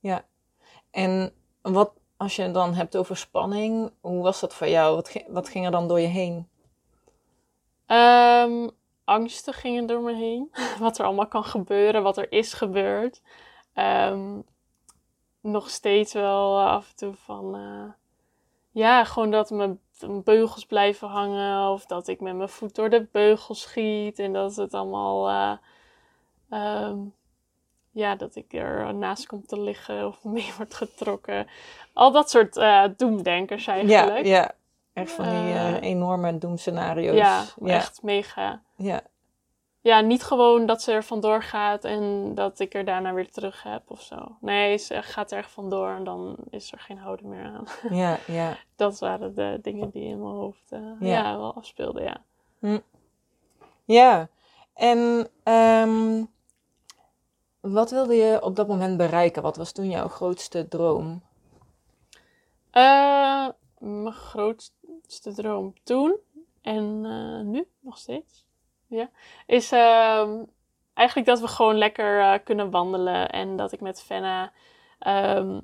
Ja. 0.00 0.24
En 0.90 1.32
wat, 1.62 1.92
als 2.16 2.36
je 2.36 2.50
dan 2.50 2.74
hebt 2.74 2.96
over 2.96 3.16
spanning, 3.16 3.92
hoe 4.00 4.22
was 4.22 4.40
dat 4.40 4.54
voor 4.54 4.68
jou? 4.68 4.94
Wat, 4.94 5.22
wat 5.28 5.48
ging 5.48 5.64
er 5.64 5.70
dan 5.70 5.88
door 5.88 6.00
je 6.00 6.06
heen? 6.06 6.48
Um, 7.86 8.70
angsten 9.04 9.54
gingen 9.54 9.86
door 9.86 10.00
me 10.00 10.14
heen. 10.14 10.52
wat 10.78 10.98
er 10.98 11.04
allemaal 11.04 11.28
kan 11.28 11.44
gebeuren, 11.44 12.02
wat 12.02 12.16
er 12.16 12.32
is 12.32 12.52
gebeurd. 12.52 13.22
Um, 13.74 14.44
nog 15.40 15.70
steeds 15.70 16.12
wel 16.12 16.58
eh, 16.58 16.66
af 16.66 16.88
en 16.90 16.96
toe 16.96 17.14
van. 17.14 17.56
Uh, 17.56 17.92
ja, 18.70 19.04
gewoon 19.04 19.30
dat 19.30 19.50
mijn 19.50 19.80
beugels 20.24 20.66
blijven 20.66 21.08
hangen. 21.08 21.70
Of 21.70 21.86
dat 21.86 22.08
ik 22.08 22.20
met 22.20 22.36
mijn 22.36 22.48
voet 22.48 22.74
door 22.74 22.90
de 22.90 23.08
beugel 23.12 23.54
schiet. 23.54 24.18
En 24.18 24.32
dat 24.32 24.56
het 24.56 24.74
allemaal. 24.74 25.30
Uh, 26.50 26.92
ja, 27.90 28.14
dat 28.14 28.36
ik 28.36 28.52
er 28.52 28.94
naast 28.94 29.26
kom 29.26 29.46
te 29.46 29.60
liggen 29.60 30.06
of 30.06 30.24
mee 30.34 30.52
wordt 30.56 30.74
getrokken. 30.74 31.46
Al 31.92 32.12
dat 32.12 32.30
soort 32.30 32.56
uh, 32.56 32.84
doemdenkers 32.96 33.66
eigenlijk. 33.66 34.26
Ja, 34.26 34.36
ja. 34.36 34.52
echt 34.92 35.12
van 35.12 35.24
die 35.24 35.80
enorme 35.80 36.38
doemscenario's. 36.38 37.16
Ja, 37.16 37.44
ja, 37.62 37.74
echt 37.74 38.02
mega. 38.02 38.62
Ja. 38.76 39.00
ja, 39.80 40.00
niet 40.00 40.22
gewoon 40.22 40.66
dat 40.66 40.82
ze 40.82 40.92
er 40.92 41.04
vandoor 41.04 41.42
gaat 41.42 41.84
en 41.84 42.32
dat 42.34 42.58
ik 42.58 42.74
er 42.74 42.84
daarna 42.84 43.12
weer 43.12 43.30
terug 43.30 43.62
heb 43.62 43.82
of 43.90 44.02
zo. 44.02 44.36
Nee, 44.40 44.76
ze 44.78 45.02
gaat 45.02 45.32
er 45.32 45.38
echt 45.38 45.50
vandoor 45.50 45.90
en 45.90 46.04
dan 46.04 46.36
is 46.50 46.72
er 46.72 46.78
geen 46.78 46.98
houden 46.98 47.28
meer 47.28 47.44
aan. 47.44 47.66
Ja, 47.98 48.18
ja. 48.26 48.56
dat 48.76 48.98
waren 48.98 49.34
de 49.34 49.58
dingen 49.62 49.90
die 49.90 50.04
in 50.04 50.20
mijn 50.20 50.34
hoofd 50.34 50.72
uh, 50.72 50.80
ja. 51.00 51.36
wel 51.36 51.54
afspeelden, 51.54 52.02
ja. 52.02 52.22
Hm. 52.58 52.78
Ja, 53.84 54.28
en 54.74 55.28
um, 55.44 56.28
wat 57.60 57.90
wilde 57.90 58.14
je 58.14 58.42
op 58.42 58.56
dat 58.56 58.68
moment 58.68 58.96
bereiken? 58.96 59.42
Wat 59.42 59.56
was 59.56 59.72
toen 59.72 59.90
jouw 59.90 60.08
grootste 60.08 60.68
droom? 60.68 61.22
Uh, 62.72 63.48
mijn 63.78 64.12
grootste 64.12 65.32
droom 65.34 65.74
toen 65.82 66.16
en 66.62 67.04
uh, 67.04 67.40
nu 67.40 67.68
nog 67.80 67.98
steeds 67.98 68.48
ja, 68.90 69.10
is 69.46 69.72
uh, 69.72 70.38
eigenlijk 70.94 71.28
dat 71.28 71.40
we 71.40 71.48
gewoon 71.48 71.78
lekker 71.78 72.18
uh, 72.20 72.34
kunnen 72.44 72.70
wandelen 72.70 73.30
en 73.30 73.56
dat 73.56 73.72
ik 73.72 73.80
met 73.80 74.02
Fenna 74.02 74.52
um, 75.36 75.60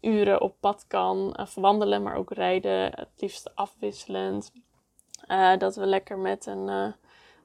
uren 0.00 0.40
op 0.40 0.56
pad 0.60 0.84
kan 0.86 1.36
uh, 1.40 1.46
wandelen, 1.54 2.02
maar 2.02 2.16
ook 2.16 2.30
rijden, 2.30 2.82
het 2.82 3.08
liefst 3.16 3.54
afwisselend. 3.54 4.52
Dat 5.58 5.76
we 5.76 5.86
lekker 5.86 6.18
met 6.18 6.46
een 6.46 6.94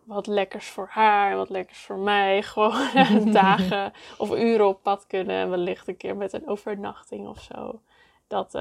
wat 0.03 0.27
lekkers 0.27 0.67
voor 0.67 0.88
haar, 0.89 1.36
wat 1.36 1.50
lekkers 1.50 1.79
voor 1.79 1.98
mij, 1.98 2.41
gewoon 2.53 3.31
dagen 3.41 3.93
of 4.17 4.31
uren 4.31 4.67
op 4.67 4.84
pad 4.84 5.08
kunnen 5.08 5.36
en 5.36 5.50
wellicht 5.50 5.88
een 5.88 5.98
keer 5.98 6.15
met 6.15 6.34
een 6.34 6.48
overnachting 6.48 7.27
of 7.27 7.39
zo. 7.39 7.81
Dat, 8.27 8.55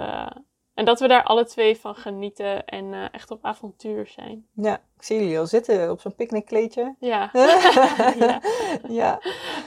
en 0.81 0.85
dat 0.85 1.01
we 1.01 1.09
daar 1.09 1.23
alle 1.23 1.45
twee 1.45 1.77
van 1.77 1.95
genieten 1.95 2.65
en 2.65 2.85
uh, 2.85 3.05
echt 3.13 3.31
op 3.31 3.45
avontuur 3.45 4.07
zijn. 4.07 4.47
Ja, 4.55 4.75
ik 4.97 5.03
zie 5.03 5.19
jullie 5.19 5.39
al 5.39 5.47
zitten 5.47 5.91
op 5.91 6.01
zo'n 6.01 6.15
picknickkleedje. 6.15 6.95
Ja. 6.99 7.31
ja. 7.33 8.41
ja. 8.89 9.21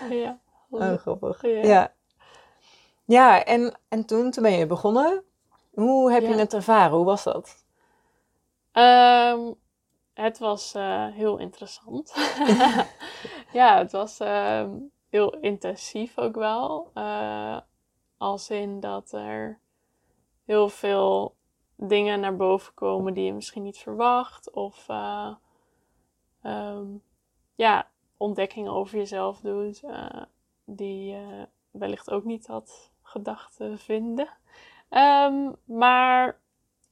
ja. 0.09 0.39
Oh, 0.69 0.93
grappig. 0.93 1.41
Ja. 1.41 1.63
ja. 1.63 1.93
Ja, 3.05 3.43
en, 3.43 3.79
en 3.89 4.05
toen, 4.05 4.31
toen 4.31 4.43
ben 4.43 4.51
je 4.51 4.65
begonnen. 4.65 5.23
Hoe 5.73 6.11
heb 6.11 6.21
je 6.21 6.33
het 6.33 6.53
ervaren? 6.53 6.95
Hoe 6.95 7.05
was 7.05 7.23
dat? 7.23 7.65
Um, 8.73 9.55
het 10.13 10.39
was 10.39 10.75
uh, 10.75 11.07
heel 11.07 11.37
interessant. 11.37 12.13
ja, 13.59 13.77
het 13.77 13.91
was 13.91 14.19
uh, 14.19 14.69
heel 15.09 15.39
intensief 15.39 16.17
ook 16.17 16.35
wel. 16.35 16.91
Uh, 16.93 17.59
als 18.17 18.49
in 18.49 18.79
dat 18.79 19.11
er 19.11 19.59
heel 20.45 20.69
veel 20.69 21.35
dingen 21.75 22.19
naar 22.19 22.35
boven 22.35 22.73
komen 22.73 23.13
die 23.13 23.25
je 23.25 23.33
misschien 23.33 23.63
niet 23.63 23.77
verwacht. 23.77 24.51
Of 24.51 24.87
uh, 24.89 25.35
um, 26.43 27.03
ja, 27.55 27.87
ontdekkingen 28.17 28.71
over 28.71 28.97
jezelf 28.97 29.39
doet 29.39 29.83
die 30.65 31.05
je 31.05 31.47
wellicht 31.71 32.11
ook 32.11 32.23
niet 32.23 32.47
had 32.47 32.91
gedacht 33.01 33.55
te 33.55 33.77
vinden. 33.77 34.29
Um, 34.89 35.55
maar. 35.65 36.41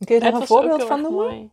Kun 0.05 0.15
je 0.15 0.21
daar 0.21 0.33
een 0.33 0.47
voorbeeld 0.47 0.83
van 0.83 1.01
noemen? 1.01 1.25
Mooi. 1.25 1.51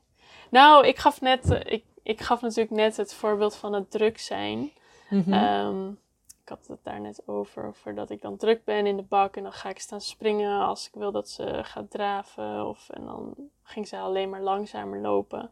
Nou, 0.50 0.86
ik 0.86 0.98
gaf, 0.98 1.20
net, 1.20 1.50
ik, 1.64 1.84
ik 2.02 2.20
gaf 2.20 2.40
natuurlijk 2.40 2.70
net 2.70 2.96
het 2.96 3.14
voorbeeld 3.14 3.56
van 3.56 3.72
het 3.72 3.90
druk 3.90 4.18
zijn. 4.18 4.70
Mm 5.08 5.22
-hmm. 5.22 5.32
um, 5.32 5.98
ik 6.42 6.48
had 6.48 6.66
het 6.66 6.84
daar 6.84 7.00
net 7.00 7.22
over, 7.26 7.66
over 7.66 7.94
dat 7.94 8.10
ik 8.10 8.22
dan 8.22 8.36
druk 8.36 8.64
ben 8.64 8.86
in 8.86 8.96
de 8.96 9.02
bak 9.02 9.36
en 9.36 9.42
dan 9.42 9.52
ga 9.52 9.68
ik 9.68 9.78
staan 9.78 10.00
springen 10.00 10.60
als 10.60 10.86
ik 10.86 10.94
wil 10.94 11.12
dat 11.12 11.28
ze 11.28 11.60
gaat 11.62 11.90
draven. 11.90 12.66
Of, 12.66 12.88
en 12.88 13.04
dan 13.04 13.34
ging 13.62 13.88
ze 13.88 13.98
alleen 13.98 14.30
maar 14.30 14.42
langzamer 14.42 15.00
lopen. 15.00 15.50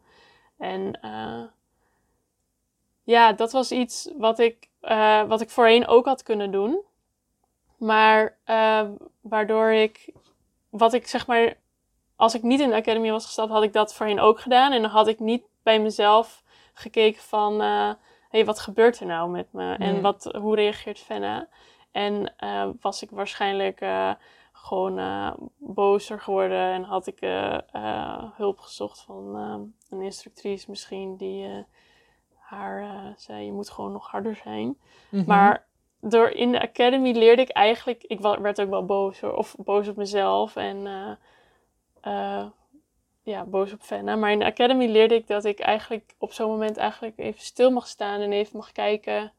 En 0.56 0.98
uh, 1.04 1.42
ja, 3.02 3.32
dat 3.32 3.52
was 3.52 3.72
iets 3.72 4.10
wat 4.18 4.38
ik, 4.38 4.68
uh, 4.82 5.22
wat 5.22 5.40
ik 5.40 5.50
voorheen 5.50 5.86
ook 5.86 6.06
had 6.06 6.22
kunnen 6.22 6.50
doen. 6.50 6.80
Maar 7.76 8.36
uh, 8.46 8.88
waardoor 9.20 9.70
ik, 9.70 10.12
wat 10.70 10.92
ik 10.92 11.06
zeg 11.06 11.26
maar, 11.26 11.56
als 12.16 12.34
ik 12.34 12.42
niet 12.42 12.60
in 12.60 12.68
de 12.68 12.74
academy 12.74 13.10
was 13.10 13.24
gestapt, 13.24 13.50
had 13.50 13.62
ik 13.62 13.72
dat 13.72 13.94
voorheen 13.94 14.20
ook 14.20 14.40
gedaan. 14.40 14.72
En 14.72 14.82
dan 14.82 14.90
had 14.90 15.08
ik 15.08 15.20
niet 15.20 15.44
bij 15.62 15.80
mezelf 15.80 16.42
gekeken 16.72 17.22
van 17.22 17.60
hey, 18.28 18.44
wat 18.44 18.60
gebeurt 18.60 19.00
er 19.00 19.06
nou 19.06 19.30
met 19.30 19.52
me? 19.52 19.74
En 19.74 20.00
wat, 20.00 20.24
hoe 20.38 20.54
reageert 20.54 20.98
Fenna? 20.98 21.48
En 21.92 22.34
uh, 22.40 22.68
was 22.80 23.02
ik 23.02 23.10
waarschijnlijk 23.10 23.80
uh, 23.80 24.10
gewoon 24.52 24.98
uh, 24.98 25.32
bozer 25.56 26.20
geworden 26.20 26.72
en 26.72 26.82
had 26.82 27.06
ik 27.06 27.18
hulp 28.36 28.58
gezocht 28.58 29.00
van 29.00 29.34
een 29.90 30.00
instructrice 30.00 30.70
misschien 30.70 31.16
die 31.16 31.64
haar 32.38 33.14
zei, 33.16 33.44
je 33.44 33.52
moet 33.52 33.70
gewoon 33.70 33.92
nog 33.92 34.10
harder 34.10 34.36
zijn. 34.36 34.66
Mm 34.66 34.76
-hmm. 35.10 35.24
Maar 35.26 35.66
door 36.00 36.28
in 36.28 36.52
de 36.52 36.60
academy 36.60 37.12
leerde 37.12 37.42
ik 37.42 37.48
eigenlijk, 37.48 38.02
ik 38.02 38.20
werd 38.20 38.60
ook 38.60 38.70
wel 38.70 38.84
boos 38.84 39.22
of 39.22 39.54
boos 39.58 39.88
op 39.88 39.96
mezelf 39.96 40.56
en 40.56 40.86
ja, 43.22 43.44
boos 43.44 43.72
op 43.72 43.82
Fenna. 43.82 44.16
Maar 44.16 44.32
in 44.32 44.38
de 44.38 44.44
Academy 44.44 44.86
leerde 44.86 45.14
ik 45.14 45.26
dat 45.26 45.44
ik 45.44 45.58
eigenlijk 45.58 46.14
op 46.18 46.32
zo'n 46.32 46.50
moment 46.50 46.76
eigenlijk 46.76 47.18
even 47.18 47.40
stil 47.40 47.70
mag 47.70 47.86
staan 47.86 48.20
en 48.20 48.32
even 48.32 48.56
mag 48.56 48.72
kijken 48.72 49.32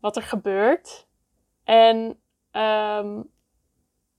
wat 0.00 0.16
er 0.16 0.22
gebeurt. 0.22 1.06
En 1.64 1.96
um, 2.52 3.30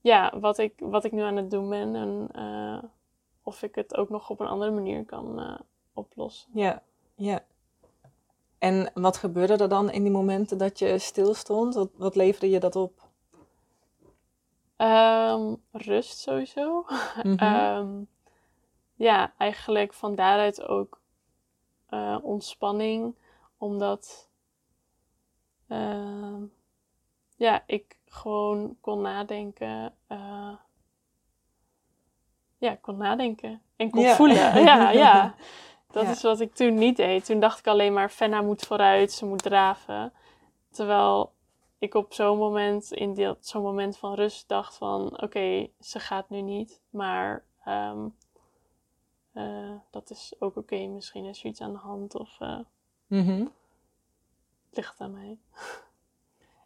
ja, 0.02 0.40
wat 0.40 0.58
ik, 0.58 0.74
wat 0.80 1.04
ik 1.04 1.12
nu 1.12 1.22
aan 1.22 1.36
het 1.36 1.52
doen 1.52 1.70
ben 1.70 1.96
en 1.96 2.30
uh, 2.36 2.90
of 3.44 3.64
ik 3.64 3.76
het 3.76 3.98
ook 3.98 4.10
nog 4.10 4.30
op 4.30 4.40
een 4.40 4.48
andere 4.48 4.72
manier 4.72 5.06
kan 5.06 5.40
uh, 5.40 5.60
oplossen. 5.94 6.50
Ja, 6.54 6.84
ja. 7.16 7.46
En 8.58 8.92
wat 8.94 9.18
gebeurde 9.18 9.58
er 9.58 9.70
dan 9.70 9.92
in 9.92 10.04
die 10.04 10.12
momenten 10.12 10.58
dat 10.58 10.80
je 10.80 10.98
stil 10.98 11.34
stond? 11.34 11.88
Wat 11.98 12.16
leverde 12.16 12.50
je 12.50 12.60
dat 12.60 12.76
op? 12.76 13.09
Um, 14.82 15.62
rust 15.72 16.20
sowieso. 16.20 16.86
Mm 17.24 17.38
-hmm. 17.38 17.78
um, 17.78 18.08
ja, 18.96 19.34
eigenlijk 19.38 19.94
van 19.94 20.16
daaruit 20.16 20.62
ook 20.68 21.02
uh, 21.90 22.18
ontspanning. 22.22 23.16
Omdat 23.58 24.30
uh, 25.68 26.42
ja, 27.36 27.64
ik 27.66 27.98
gewoon 28.06 28.78
kon 28.82 29.02
nadenken. 29.02 29.94
Uh, 30.10 30.56
ja, 32.58 32.76
kon 32.76 32.98
nadenken. 32.98 33.62
En 33.76 33.90
kon 33.90 34.02
ja. 34.02 34.16
voelen. 34.16 34.62
ja, 34.70 34.92
ja. 34.92 35.36
Dat 35.92 36.04
ja. 36.04 36.10
is 36.10 36.22
wat 36.22 36.40
ik 36.40 36.54
toen 36.54 36.74
niet 36.74 36.98
deed. 36.98 37.26
Toen 37.26 37.40
dacht 37.40 37.60
ik 37.60 37.68
alleen 37.68 37.94
maar, 37.94 38.10
Fenna 38.10 38.42
moet 38.42 38.62
vooruit, 38.62 39.12
ze 39.12 39.26
moet 39.26 39.44
draven. 39.44 40.14
Terwijl 40.72 41.34
ik 41.80 41.94
op 41.94 42.14
zo'n 42.14 42.38
moment, 42.38 42.92
in 42.92 43.36
zo'n 43.40 43.62
moment 43.62 43.98
van 43.98 44.14
rust 44.14 44.48
dacht 44.48 44.78
van... 44.78 45.06
Oké, 45.06 45.24
okay, 45.24 45.72
ze 45.80 46.00
gaat 46.00 46.30
nu 46.30 46.42
niet, 46.42 46.82
maar... 46.90 47.44
Um, 47.68 48.16
uh, 49.34 49.72
dat 49.90 50.10
is 50.10 50.34
ook 50.40 50.50
oké. 50.50 50.60
Okay. 50.60 50.86
Misschien 50.86 51.26
is 51.26 51.40
er 51.40 51.46
iets 51.46 51.62
aan 51.62 51.72
de 51.72 51.80
hand 51.80 52.16
of 52.16 52.38
uh, 52.40 52.60
mm 53.08 53.26
-hmm. 53.26 53.52
ligt 54.72 55.00
aan 55.00 55.14
mij. 55.14 55.38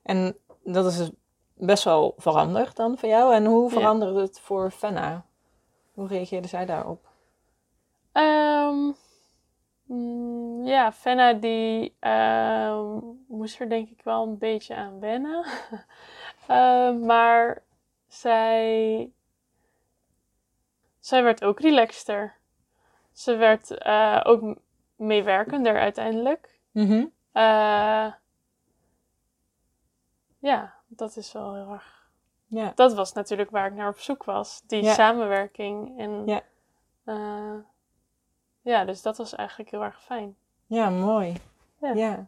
En 0.03 0.37
dat 0.63 0.85
is 0.85 0.97
dus 0.97 1.09
best 1.53 1.83
wel 1.83 2.13
veranderd 2.17 2.75
dan 2.75 2.97
voor 2.97 3.09
jou. 3.09 3.33
En 3.33 3.45
hoe 3.45 3.69
veranderde 3.69 4.19
ja. 4.19 4.25
het 4.25 4.39
voor 4.39 4.71
Fenna? 4.71 5.25
Hoe 5.93 6.07
reageerde 6.07 6.47
zij 6.47 6.65
daarop? 6.65 7.09
Um, 8.13 8.95
mm, 9.83 10.65
ja, 10.65 10.91
Fenna 10.91 11.33
die 11.33 11.95
um, 11.99 13.25
moest 13.27 13.59
er 13.59 13.69
denk 13.69 13.89
ik 13.89 14.01
wel 14.03 14.23
een 14.23 14.37
beetje 14.37 14.75
aan 14.75 14.99
wennen. 14.99 15.45
uh, 16.49 16.95
maar 17.09 17.63
zij, 18.07 19.11
zij 20.99 21.23
werd 21.23 21.43
ook 21.43 21.59
relaxter 21.59 22.41
ze 23.13 23.35
werd 23.35 23.85
uh, 23.85 24.21
ook 24.23 24.55
meewerkender 24.95 25.79
uiteindelijk. 25.79 26.59
Mm 26.71 26.85
-hmm. 26.85 27.11
uh, 27.33 28.13
ja, 30.39 30.73
dat 30.87 31.17
is 31.17 31.31
wel 31.31 31.53
heel 31.53 31.71
erg. 31.71 32.07
Ja. 32.47 32.71
Dat 32.75 32.93
was 32.93 33.13
natuurlijk 33.13 33.49
waar 33.49 33.67
ik 33.67 33.73
naar 33.73 33.89
op 33.89 33.99
zoek 33.99 34.23
was. 34.23 34.61
Die 34.67 34.83
ja. 34.83 34.93
samenwerking. 34.93 35.99
En, 35.99 36.23
ja. 36.25 36.41
Uh, 37.05 37.55
ja, 38.63 38.85
dus 38.85 39.01
dat 39.01 39.17
was 39.17 39.35
eigenlijk 39.35 39.71
heel 39.71 39.83
erg 39.83 40.03
fijn. 40.03 40.35
Ja, 40.65 40.89
mooi. 40.89 41.33
Ja. 41.77 41.93
ja. 41.93 42.27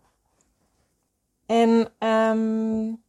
En 1.45 1.91
um, 2.09 3.03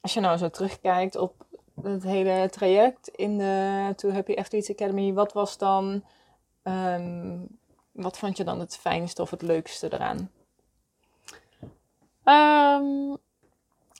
als 0.00 0.14
je 0.14 0.20
nou 0.20 0.36
zo 0.36 0.48
terugkijkt 0.48 1.16
op 1.16 1.46
het 1.82 2.02
hele 2.02 2.48
traject 2.50 3.08
in 3.08 3.38
de 3.38 3.92
Too 3.96 4.12
Happy 4.12 4.34
Athletes 4.34 4.70
Academy, 4.70 5.12
wat 5.12 5.32
was 5.32 5.58
dan 5.58 6.02
Um, 6.68 7.58
wat 7.92 8.18
vond 8.18 8.36
je 8.36 8.44
dan 8.44 8.60
het 8.60 8.76
fijnste 8.76 9.22
of 9.22 9.30
het 9.30 9.42
leukste 9.42 9.92
eraan? 9.92 10.30
Um, 12.24 13.16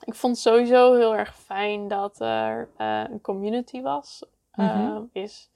ik 0.03 0.15
vond 0.15 0.37
sowieso 0.37 0.93
heel 0.93 1.15
erg 1.15 1.35
fijn 1.35 1.87
dat 1.87 2.19
er 2.19 2.69
uh, 2.77 3.03
een 3.09 3.21
community 3.21 3.81
was. 3.81 4.23
Mm 4.53 4.67
-hmm. 4.67 5.09
uh, 5.13 5.23
is 5.23 5.49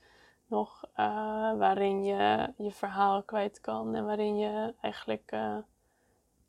nog 0.53 0.83
uh, 0.99 1.57
waarin 1.57 2.03
je 2.03 2.53
je 2.57 2.71
verhaal 2.71 3.23
kwijt 3.23 3.61
kan 3.61 3.95
en 3.95 4.05
waarin 4.05 4.37
je 4.37 4.73
eigenlijk 4.81 5.35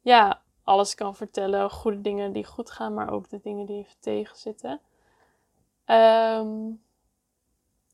ja, 0.01 0.43
alles 0.65 0.95
kan 0.95 1.15
vertellen. 1.15 1.71
Goede 1.71 2.01
dingen 2.01 2.33
die 2.33 2.45
goed 2.45 2.71
gaan, 2.71 2.95
maar 2.95 3.11
ook 3.11 3.29
de 3.29 3.41
dingen 3.43 3.67
die 3.67 3.79
even 3.79 4.01
tegenzitten. 4.01 4.81
Um, 5.87 6.83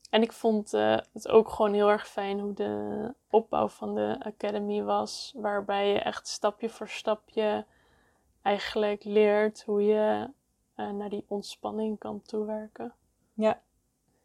en 0.09 0.21
ik 0.21 0.31
vond 0.31 0.73
uh, 0.73 0.97
het 1.13 1.27
ook 1.27 1.49
gewoon 1.49 1.73
heel 1.73 1.89
erg 1.89 2.07
fijn 2.07 2.39
hoe 2.39 2.53
de 2.53 3.13
opbouw 3.29 3.67
van 3.67 3.95
de 3.95 4.15
Academy 4.19 4.83
was. 4.83 5.33
Waarbij 5.35 5.87
je 5.87 5.99
echt 5.99 6.27
stapje 6.27 6.69
voor 6.69 6.89
stapje 6.89 7.65
eigenlijk 8.41 9.03
leert 9.03 9.63
hoe 9.63 9.85
je 9.85 10.29
naar 10.75 11.09
die 11.09 11.25
ontspanning 11.27 11.99
kan 11.99 12.21
toewerken. 12.21 12.93
Ja. 13.33 13.61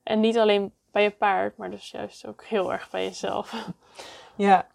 En 0.02 0.20
niet 0.20 0.38
alleen 0.38 0.72
bij 0.96 1.04
je 1.04 1.10
paard, 1.10 1.56
maar 1.56 1.70
dus 1.70 1.90
juist 1.90 2.26
ook 2.26 2.44
heel 2.44 2.72
erg 2.72 2.90
bij 2.90 3.04
jezelf. 3.04 3.52
Ja. 4.36 4.66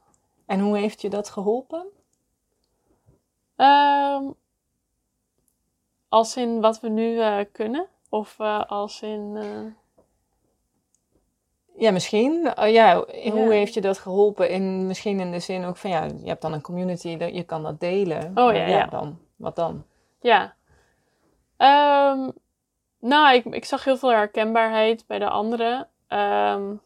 En 0.46 0.60
hoe 0.60 0.78
heeft 0.78 1.02
je 1.02 1.10
dat 1.10 1.30
geholpen? 1.30 1.86
Um, 3.58 4.36
als 6.10 6.38
in 6.38 6.62
wat 6.62 6.80
we 6.80 6.90
nu 6.90 7.16
uh, 7.16 7.40
kunnen? 7.52 7.88
Of 8.10 8.40
als 8.68 9.02
in 9.02 9.38
ja, 11.76 11.92
misschien. 11.92 12.54
Uh, 12.60 12.72
ja, 12.72 13.06
hoe 13.32 13.54
heeft 13.54 13.74
je 13.74 13.82
dat 13.82 13.98
geholpen? 13.98 14.50
In, 14.50 14.88
misschien 14.88 15.20
in 15.20 15.32
de 15.32 15.40
zin 15.40 15.66
ook 15.66 15.78
van 15.78 15.90
ja, 15.90 16.04
je 16.04 16.28
hebt 16.28 16.42
dan 16.42 16.54
een 16.54 16.62
community, 16.62 17.18
dat 17.18 17.36
je 17.36 17.44
kan 17.44 17.64
dat 17.64 17.80
delen. 17.80 18.32
Oh 18.36 18.54
ja, 18.54 18.66
ja, 18.66 18.86
Dan, 18.86 19.20
wat 19.36 19.56
dan? 19.56 19.86
Ja. 20.20 20.56
Um, 21.58 22.32
nou, 23.00 23.36
ik, 23.36 23.46
ik 23.46 23.66
zag 23.66 23.84
heel 23.84 23.98
veel 23.98 24.10
herkenbaarheid 24.12 25.04
bij 25.08 25.20
de 25.20 25.30
anderen. 25.30 25.88
Um, 26.13 26.82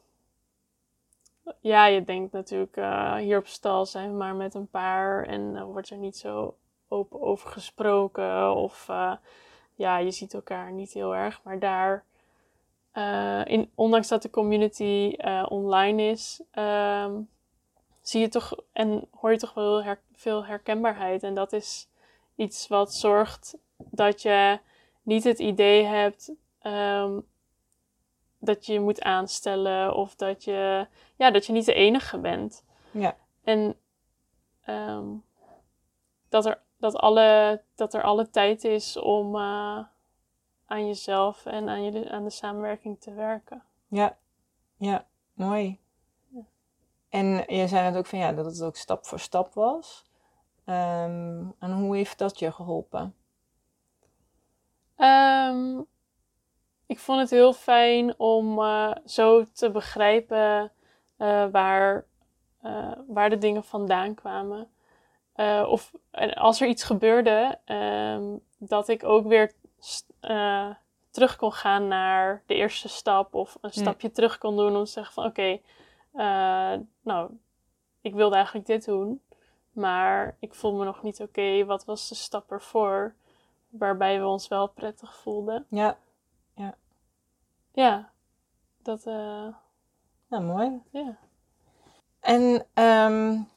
ja, 1.59 1.85
je 1.85 2.03
denkt 2.03 2.31
natuurlijk, 2.31 2.77
uh, 2.77 3.15
hier 3.15 3.37
op 3.37 3.47
stal 3.47 3.85
zijn 3.85 4.11
we 4.11 4.17
maar 4.17 4.35
met 4.35 4.53
een 4.53 4.67
paar 4.67 5.25
en 5.25 5.41
uh, 5.41 5.63
wordt 5.63 5.89
er 5.89 5.97
niet 5.97 6.17
zo 6.17 6.55
open 6.87 7.21
over 7.21 7.49
gesproken. 7.49 8.55
Of 8.55 8.87
uh, 8.89 9.13
ja, 9.75 9.97
je 9.97 10.11
ziet 10.11 10.33
elkaar 10.33 10.71
niet 10.71 10.93
heel 10.93 11.15
erg. 11.15 11.41
Maar 11.43 11.59
daar 11.59 12.03
in, 13.45 13.71
ondanks 13.75 14.07
dat 14.07 14.21
de 14.21 14.29
community 14.29 15.15
online 15.47 16.03
is, 16.03 16.41
um, 16.53 17.29
zie 18.01 18.21
je 18.21 18.27
toch 18.27 18.55
en 18.71 19.07
hoor 19.19 19.31
je 19.31 19.37
toch 19.37 19.53
wel 19.53 19.83
her, 19.83 19.99
veel 20.13 20.45
herkenbaarheid. 20.45 21.23
En 21.23 21.33
dat 21.33 21.53
is 21.53 21.89
iets 22.35 22.67
wat 22.67 22.93
zorgt 22.93 23.57
dat 23.77 24.21
je 24.21 24.59
niet 25.01 25.23
het 25.23 25.39
idee 25.39 25.83
hebt 25.83 26.31
um, 26.63 27.25
dat 28.45 28.65
je 28.65 28.73
je 28.73 28.79
moet 28.79 29.01
aanstellen 29.01 29.95
of 29.95 30.15
dat 30.15 30.43
je, 30.43 30.87
ja, 31.15 31.31
dat 31.31 31.45
je 31.45 31.53
niet 31.53 31.65
de 31.65 31.73
enige 31.73 32.19
bent. 32.19 32.65
Ja. 32.91 33.15
En 33.43 33.75
um, 34.67 35.23
dat, 36.29 36.45
er, 36.45 36.61
dat, 36.77 36.95
alle, 36.95 37.61
dat 37.75 37.93
er 37.93 38.03
alle 38.03 38.29
tijd 38.29 38.63
is 38.63 38.97
om. 38.97 39.35
Uh, 39.35 39.79
aan 40.67 40.87
jezelf 40.87 41.45
en 41.45 41.69
aan, 41.69 41.83
je, 41.83 42.11
aan 42.11 42.23
de 42.23 42.29
samenwerking 42.29 42.99
te 42.99 43.13
werken. 43.13 43.63
Ja, 43.87 44.17
ja, 44.75 45.05
mooi. 45.33 45.79
En 47.09 47.25
je 47.47 47.67
zei 47.67 47.89
net 47.89 47.97
ook 47.97 48.05
van 48.05 48.19
ja, 48.19 48.31
dat 48.31 48.45
het 48.45 48.61
ook 48.61 48.75
stap 48.75 49.05
voor 49.05 49.19
stap 49.19 49.53
was. 49.53 50.05
Um, 50.65 51.55
en 51.59 51.71
hoe 51.71 51.95
heeft 51.95 52.17
dat 52.17 52.39
je 52.39 52.51
geholpen? 52.51 53.15
Um, 54.97 55.85
ik 56.85 56.99
vond 56.99 57.19
het 57.19 57.29
heel 57.29 57.53
fijn 57.53 58.19
om 58.19 58.59
uh, 58.59 58.91
zo 59.05 59.45
te 59.53 59.71
begrijpen 59.71 60.71
uh, 61.17 61.45
waar, 61.51 62.05
uh, 62.63 62.91
waar 63.07 63.29
de 63.29 63.37
dingen 63.37 63.63
vandaan 63.63 64.13
kwamen. 64.13 64.69
of 65.67 65.91
als 66.33 66.61
er 66.61 66.67
iets 66.67 66.83
gebeurde, 66.83 67.57
um, 67.65 68.41
dat 68.57 68.87
ik 68.87 69.03
ook 69.03 69.27
weer 69.27 69.51
terug 71.11 71.35
kon 71.35 71.51
gaan 71.51 71.87
naar 71.87 72.43
de 72.45 72.55
eerste 72.55 72.89
stap 72.89 73.33
of 73.33 73.57
een 73.61 73.71
stapje 73.71 74.11
terug 74.11 74.37
kon 74.37 74.55
doen 74.57 74.75
om 74.75 74.83
te 74.83 74.91
zeggen 74.91 75.13
van 75.13 75.25
oké, 75.25 75.59
okay, 76.11 76.85
nou, 77.01 77.29
ik 78.01 78.13
wilde 78.13 78.35
eigenlijk 78.35 78.65
dit 78.65 78.85
doen, 78.85 79.21
maar 79.71 80.37
ik 80.39 80.53
voel 80.53 80.73
me 80.73 80.85
nog 80.85 81.03
niet 81.03 81.19
oké. 81.19 81.29
Okay. 81.29 81.65
Wat 81.65 81.85
was 81.85 82.09
de 82.09 82.15
stap 82.15 82.51
ervoor 82.51 83.13
waarbij 83.69 84.19
we 84.19 84.25
ons 84.25 84.47
wel 84.47 84.67
prettig 84.67 85.15
voelden? 85.15 85.65
Ja, 85.69 85.97
ja. 86.55 86.75
Ja, 87.73 88.11
dat... 88.81 89.05
Uh, 89.05 89.47
ja, 90.29 90.39
mooi. 90.39 90.81
Ja. 90.91 91.17
En 92.19 92.43
um, 92.73 93.47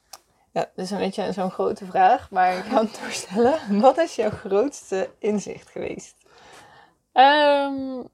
ja, 0.51 0.61
dat 0.75 0.85
is 0.85 0.91
een 0.91 0.97
beetje 0.97 1.31
zo'n 1.31 1.51
grote 1.51 1.85
vraag, 1.85 2.31
maar 2.31 2.57
ik 2.57 2.63
kan 2.63 2.85
het 2.85 2.97
voorstellen. 2.97 3.59
Wat 3.81 3.97
is 3.97 4.15
jouw 4.15 4.29
grootste 4.29 5.09
inzicht 5.19 5.69
geweest? 5.69 6.15
Um, 7.13 8.07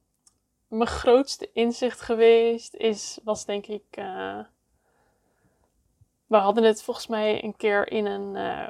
mijn 0.67 0.88
grootste 0.88 1.52
inzicht 1.54 2.02
geweest 2.02 2.74
is, 2.74 3.19
was 3.24 3.45
denk 3.45 3.65
ik. 3.65 3.84
Uh, 4.00 4.39
we 6.28 6.38
hadden 6.38 6.63
het 6.63 6.84
volgens 6.84 7.08
mij 7.08 7.43
een 7.43 7.56
keer 7.56 7.91
in 7.91 8.06
een. 8.06 8.36
Uh, 8.36 8.69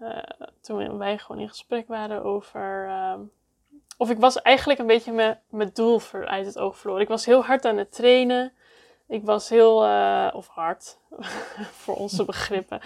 uh, 0.00 0.22
toen 0.60 0.98
wij 0.98 1.18
gewoon 1.18 1.40
in 1.40 1.48
gesprek 1.48 1.88
waren 1.88 2.24
over. 2.24 2.90
Ehm, 3.92 4.02
of 4.02 4.10
ik 4.10 4.18
was 4.18 4.42
eigenlijk 4.42 4.80
een 4.80 4.86
beetje 4.86 5.38
mijn 5.48 5.70
doel 5.72 6.00
uit 6.12 6.46
het 6.46 6.58
oog 6.58 6.78
verloren. 6.78 7.02
Ik 7.02 7.08
was 7.08 7.24
heel 7.24 7.44
hard 7.44 7.64
aan 7.64 7.76
het 7.76 7.92
trainen. 7.92 8.52
Ik 9.08 9.24
was 9.24 9.48
heel, 9.48 9.86
uh, 9.86 10.30
of 10.32 10.46
hard, 10.46 10.98
voor 11.82 11.94
onze 11.94 12.24
begrippen. 12.24 12.80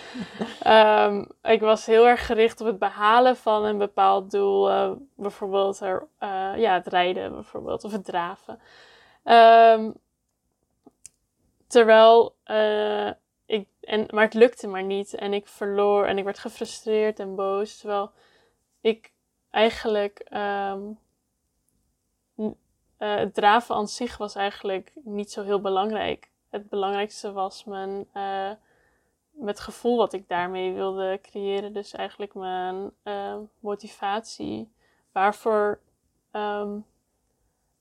Um, 0.67 1.29
ik 1.55 1.61
was 1.61 1.87
heel 1.87 2.07
erg 2.07 2.27
gericht 2.27 2.61
op 2.61 2.67
het 2.67 2.79
behalen 2.79 3.37
van 3.37 3.65
een 3.65 3.79
bepaald 3.79 4.31
doel. 4.31 4.71
Uh, 4.71 4.91
bijvoorbeeld 5.15 5.81
er, 5.81 6.07
uh, 6.21 6.53
ja, 6.57 6.75
het 6.75 6.87
rijden 6.87 7.33
bijvoorbeeld, 7.33 7.85
of 7.85 7.93
het 7.93 8.05
draven. 8.05 8.61
Um, 9.25 9.95
terwijl 11.67 12.35
ik, 13.47 13.69
en, 13.81 14.07
maar 14.11 14.25
het 14.25 14.35
lukte 14.35 14.67
maar 14.67 14.83
niet. 14.83 15.15
En 15.15 15.33
ik 15.33 15.47
verloor 15.47 16.07
en 16.07 16.19
ik 16.19 16.25
werd 16.25 16.39
gefrustreerd 16.39 17.19
en 17.19 17.35
boos. 17.35 17.79
Terwijl 17.79 18.11
ik 18.81 19.13
eigenlijk 19.57 20.27
um, 20.33 20.99
uh, 22.37 22.55
het 22.99 23.35
draven 23.35 23.75
aan 23.75 23.89
zich 23.89 24.17
was 24.17 24.35
eigenlijk 24.35 24.93
niet 25.05 25.33
zo 25.33 25.43
heel 25.43 25.61
belangrijk. 25.61 26.31
Het 26.51 26.69
belangrijkste 26.69 27.33
was 27.33 27.65
mijn, 27.65 28.07
uh, 28.15 28.51
het 29.41 29.61
gevoel 29.61 29.97
wat 29.97 30.13
ik 30.13 30.29
daarmee 30.29 30.73
wilde 30.73 31.19
creëren. 31.23 31.73
Dus 31.73 31.93
eigenlijk 31.93 32.35
mijn 32.35 32.91
uh, 33.05 33.37
motivatie. 33.61 34.73
Waarvoor, 35.13 35.81
um, 36.33 36.85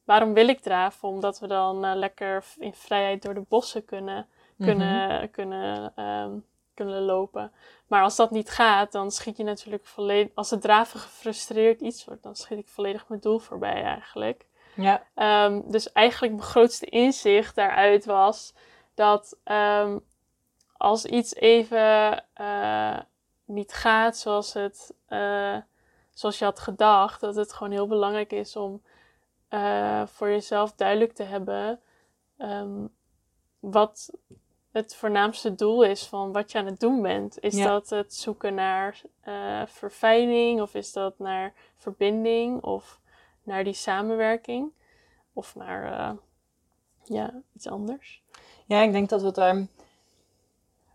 waarom 0.04 0.34
wil 0.34 0.48
ik 0.48 0.60
draven? 0.60 1.10
Omdat 1.10 1.40
we 1.40 1.48
dan 1.48 1.96
lekker 1.96 2.46
in 2.58 2.74
vrijheid 2.74 3.22
door 3.22 3.34
de 3.34 3.46
bossen 3.48 3.86
kunnen, 3.86 4.28
kunnen, 4.58 5.10
mm 5.10 5.20
-hmm. 5.20 5.32
kunnen, 5.32 5.94
um, 6.00 6.46
kunnen 6.76 7.02
lopen. 7.02 7.52
Maar 7.88 8.04
als 8.04 8.16
dat 8.16 8.32
niet 8.32 8.50
gaat, 8.50 8.92
dan 8.92 9.12
schiet 9.12 9.38
je 9.38 9.44
natuurlijk 9.44 9.86
volledig. 9.86 10.32
Als 10.36 10.50
het 10.50 10.62
draven 10.62 11.00
gefrustreerd 11.00 11.82
iets 11.82 12.06
wordt, 12.06 12.24
dan 12.24 12.36
schiet 12.36 12.58
ik 12.58 12.68
volledig 12.68 13.08
mijn 13.08 13.22
doel 13.22 13.40
voorbij 13.40 13.84
eigenlijk. 13.84 14.46
Ja. 14.76 15.04
Um, 15.46 15.72
dus 15.72 15.92
eigenlijk 15.92 16.34
mijn 16.34 16.46
grootste 16.46 16.86
inzicht 16.86 17.56
daaruit 17.56 18.06
was 18.06 18.54
dat 18.94 19.38
um, 19.44 20.04
als 20.78 21.06
iets 21.06 21.36
even 21.36 22.24
uh, 22.42 23.00
niet 23.46 23.74
gaat 23.74 24.18
zoals, 24.18 24.54
het, 24.54 24.94
uh, 25.10 25.58
zoals 26.14 26.40
je 26.40 26.46
had 26.46 26.60
gedacht, 26.60 27.22
dat 27.22 27.36
het 27.36 27.54
gewoon 27.54 27.72
heel 27.72 27.88
belangrijk 27.88 28.32
is 28.32 28.56
om 28.56 28.82
uh, 29.50 30.06
voor 30.06 30.30
jezelf 30.30 30.74
duidelijk 30.74 31.14
te 31.14 31.24
hebben 31.24 31.80
um, 32.38 32.96
wat 33.60 34.12
het 34.76 34.96
voornaamste 34.96 35.56
doel 35.56 35.84
is 35.84 36.06
van 36.06 36.32
wat 36.32 36.52
je 36.52 36.58
aan 36.58 36.66
het 36.66 36.80
doen 36.80 37.02
bent. 37.02 37.40
Is 37.40 37.56
ja. 37.56 37.68
dat 37.68 37.90
het 37.90 38.14
zoeken 38.14 38.54
naar 38.54 39.02
verfijning 39.66 40.62
of 40.62 40.74
is 40.74 40.94
dat 40.94 41.20
naar 41.20 41.54
verbinding 41.76 42.64
of 42.64 43.00
naar 43.44 43.64
die 43.64 43.74
samenwerking 43.74 44.72
of 45.34 45.56
naar 45.56 45.92
uh, 45.92 46.12
ja, 47.04 47.34
iets 47.54 47.68
anders. 47.68 48.22
Ja, 48.66 48.82
ik 48.82 48.92
denk 48.92 49.10
dat 49.10 49.20
we 49.20 49.26
het 49.26 49.36
daar. 49.36 49.56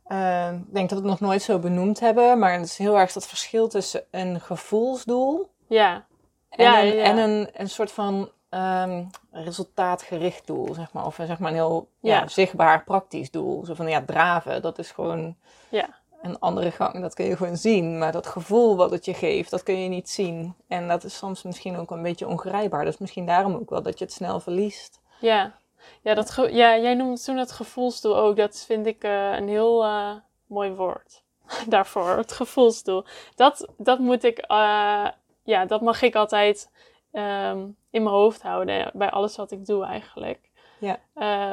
Uh, 0.09 0.53
ik 0.53 0.75
denk 0.75 0.89
dat 0.89 1.01
we 1.01 1.09
het 1.09 1.21
nog 1.21 1.21
nooit 1.21 1.43
zo 1.43 1.59
benoemd 1.59 2.01
hebben, 2.01 2.39
maar 2.39 2.53
het 2.53 2.65
is 2.65 2.79
heel 2.79 2.99
erg 2.99 3.13
dat 3.13 3.27
verschil 3.27 3.69
tussen 3.69 4.05
een 4.11 4.41
gevoelsdoel 4.41 5.51
ja. 5.67 6.07
en, 6.49 6.65
ja, 6.65 6.83
een, 6.83 6.95
ja. 6.95 7.03
en 7.03 7.17
een, 7.17 7.51
een 7.53 7.69
soort 7.69 7.93
van 7.93 8.31
um, 8.51 9.11
resultaatgericht 9.31 10.47
doel, 10.47 10.75
zeg 10.75 10.93
maar. 10.93 11.07
Of 11.07 11.15
zeg 11.15 11.39
maar 11.39 11.51
een 11.51 11.57
heel 11.57 11.89
ja. 12.01 12.29
zichtbaar 12.29 12.85
praktisch 12.85 13.31
doel. 13.31 13.65
Zo 13.65 13.75
van 13.75 13.89
ja, 13.89 14.03
draven, 14.03 14.63
dat 14.63 14.79
is 14.79 14.91
gewoon 14.91 15.37
ja 15.69 16.01
een 16.23 16.39
andere 16.39 16.71
gang. 16.71 17.01
Dat 17.01 17.15
kun 17.15 17.25
je 17.25 17.37
gewoon 17.37 17.57
zien. 17.57 17.99
Maar 17.99 18.13
dat 18.13 18.27
gevoel 18.27 18.77
wat 18.77 18.91
het 18.91 19.05
je 19.05 19.15
geeft, 19.15 19.51
dat 19.51 19.63
kun 19.63 19.83
je 19.83 19.89
niet 19.89 20.11
zien. 20.11 20.55
En 20.69 20.89
dat 20.89 21.05
is 21.05 21.17
soms 21.17 21.43
misschien 21.43 21.77
ook 21.77 21.91
een 21.91 22.03
beetje 22.03 22.27
ongrijpbaar. 22.27 22.85
Dus 22.85 22.99
misschien 22.99 23.27
daarom 23.27 23.55
ook 23.55 23.71
wel 23.71 23.83
dat 23.83 23.99
je 23.99 24.05
het 24.05 24.15
snel 24.15 24.41
verliest. 24.41 25.01
Ja, 25.21 25.53
ja, 26.01 26.15
dat 26.15 26.35
ja 26.51 26.79
jij 26.79 26.95
noemde 26.95 27.21
toen 27.21 27.37
het 27.37 27.53
gevoelsdoel 27.53 28.17
ook. 28.17 28.37
Dat 28.37 28.65
vind 28.67 28.87
ik 28.87 29.05
uh, 29.05 29.37
een 29.37 29.49
heel 29.49 29.85
uh, 29.85 30.13
mooi 30.47 30.71
woord. 30.71 31.23
daarvoor, 31.69 32.17
het 32.17 32.33
gevoelsdoel. 32.33 33.05
Dat, 33.35 33.69
dat 33.77 33.99
moet 33.99 34.25
ik, 34.25 34.39
uh, 34.39 35.07
ja, 35.43 35.65
dat 35.67 35.81
mag 35.81 36.03
ik 36.03 36.15
altijd 36.15 36.71
um, 37.13 37.77
in 37.91 38.03
mijn 38.03 38.15
hoofd 38.15 38.43
houden 38.43 38.91
bij 38.95 39.11
alles 39.11 39.37
wat 39.37 39.51
ik 39.51 39.67
doe 39.67 39.85
eigenlijk. 39.85 40.51
Ja. 40.81 40.99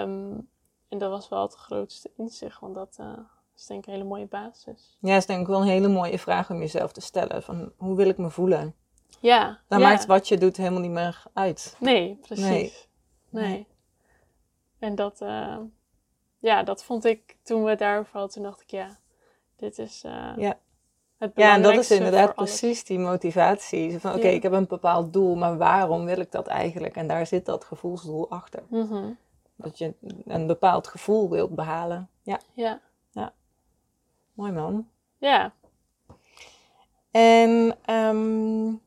Um, 0.02 0.50
en 0.90 0.98
dat 0.98 1.10
was 1.10 1.30
wel 1.30 1.42
het 1.42 1.54
grootste 1.54 2.12
inzicht, 2.18 2.60
want 2.60 2.76
dat 2.76 2.98
uh, 3.00 3.18
is 3.56 3.66
denk 3.66 3.80
ik 3.80 3.88
een 3.88 3.94
hele 3.94 4.08
mooie 4.08 4.28
basis. 4.28 4.98
Ja, 5.00 5.10
dat 5.10 5.18
is 5.18 5.26
denk 5.26 5.42
ik 5.42 5.48
wel 5.48 5.62
een 5.62 5.68
hele 5.68 5.88
mooie 5.88 6.20
vraag 6.20 6.50
om 6.50 6.60
jezelf 6.60 6.92
te 6.92 7.02
stellen. 7.02 7.44
Van 7.44 7.72
hoe 7.78 7.96
wil 7.96 8.08
ik 8.08 8.18
me 8.18 8.30
voelen? 8.30 8.76
Ja. 9.20 9.60
Dan 9.68 9.82
maakt 9.82 10.06
wat 10.06 10.28
je 10.28 10.38
doet 10.38 10.58
helemaal 10.58 10.82
niet 10.82 10.92
meer 10.92 11.24
uit. 11.34 11.76
Nee, 11.80 12.18
precies. 12.22 12.88
Nee. 13.30 13.50
nee. 13.50 13.68
En 14.80 14.96
dat, 14.96 15.22
uh, 15.22 15.58
ja, 16.40 16.64
dat 16.64 16.84
vond 16.84 17.06
ik 17.06 17.38
toen 17.44 17.64
we 17.64 17.76
daarover 17.76 18.12
hadden, 18.14 18.32
toen 18.32 18.44
dacht 18.44 18.62
ik 18.62 18.72
ja, 18.72 18.98
dit 19.56 19.80
is 19.80 20.04
uh, 20.04 20.34
ja. 20.38 20.60
Het 21.18 21.32
Ja, 21.36 21.54
en 21.54 21.62
dat 21.62 21.74
is 21.74 21.92
inderdaad 21.92 22.36
precies 22.36 22.84
die 22.84 23.00
motivatie. 23.00 24.00
Van 24.00 24.14
oké, 24.16 24.28
ik 24.28 24.44
heb 24.44 24.52
een 24.52 24.68
bepaald 24.68 25.14
doel, 25.14 25.36
maar 25.36 25.58
waarom 25.58 26.06
wil 26.06 26.20
ik 26.20 26.32
dat 26.32 26.48
eigenlijk? 26.48 26.96
En 26.96 27.08
daar 27.08 27.28
zit 27.28 27.46
dat 27.46 27.66
gevoelsdoel 27.66 28.30
achter. 28.30 28.64
Mm 28.70 28.88
-hmm. 28.88 29.18
Dat 29.56 29.78
je 29.78 29.94
een 30.26 30.48
bepaald 30.48 30.88
gevoel 30.88 31.30
wilt 31.30 31.56
behalen. 31.56 32.10
Ja. 32.22 32.40
Ja. 32.54 32.80
ja. 33.12 33.34
Mooi 34.34 34.52
man. 34.52 34.88
Ja. 35.18 35.54
En 37.12 37.78
um, 37.90 38.82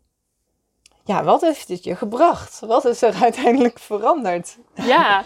ja, 1.04 1.24
wat 1.24 1.40
heeft 1.40 1.68
het 1.68 1.84
je 1.84 1.96
gebracht? 1.96 2.60
Wat 2.60 2.84
is 2.84 3.02
er 3.02 3.14
uiteindelijk 3.22 3.78
veranderd? 3.78 4.58
Ja, 4.74 5.22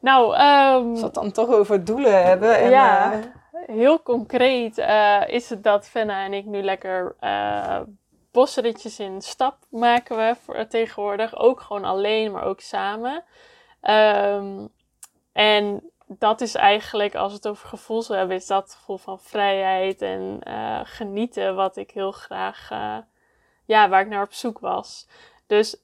nou... 0.00 0.32
Um, 0.32 0.90
Als 0.90 1.00
we 1.00 1.04
het 1.04 1.14
dan 1.14 1.32
toch 1.32 1.48
over 1.48 1.84
doelen 1.84 2.24
hebben. 2.24 2.58
En, 2.58 2.70
ja, 2.70 3.12
uh, 3.12 3.24
heel 3.66 4.02
concreet 4.02 4.78
uh, 4.78 5.22
is 5.26 5.50
het 5.50 5.62
dat 5.62 5.88
Fenna 5.88 6.24
en 6.24 6.32
ik 6.32 6.44
nu 6.44 6.62
lekker 6.62 7.16
uh, 7.20 7.80
bosritjes 8.32 8.98
in 8.98 9.22
stap 9.22 9.56
maken 9.70 10.16
we 10.16 10.36
voor, 10.42 10.66
tegenwoordig. 10.66 11.36
Ook 11.36 11.60
gewoon 11.60 11.84
alleen, 11.84 12.32
maar 12.32 12.44
ook 12.44 12.60
samen. 12.60 13.24
Um, 13.82 14.68
en 15.32 15.90
dat 16.06 16.40
is 16.40 16.54
eigenlijk, 16.54 17.14
als 17.14 17.30
we 17.30 17.36
het 17.36 17.48
over 17.48 17.68
gevoel 17.68 18.02
zou 18.02 18.18
hebben, 18.18 18.36
is 18.36 18.46
dat 18.46 18.62
het 18.62 18.74
gevoel 18.74 18.96
van 18.98 19.20
vrijheid 19.20 20.02
en 20.02 20.40
uh, 20.48 20.80
genieten, 20.84 21.54
wat 21.54 21.76
ik 21.76 21.90
heel 21.90 22.12
graag, 22.12 22.68
ja, 23.64 23.88
waar 23.88 24.00
ik 24.00 24.08
naar 24.08 24.22
op 24.22 24.32
zoek 24.32 24.58
was. 24.58 25.08
Dus 25.46 25.76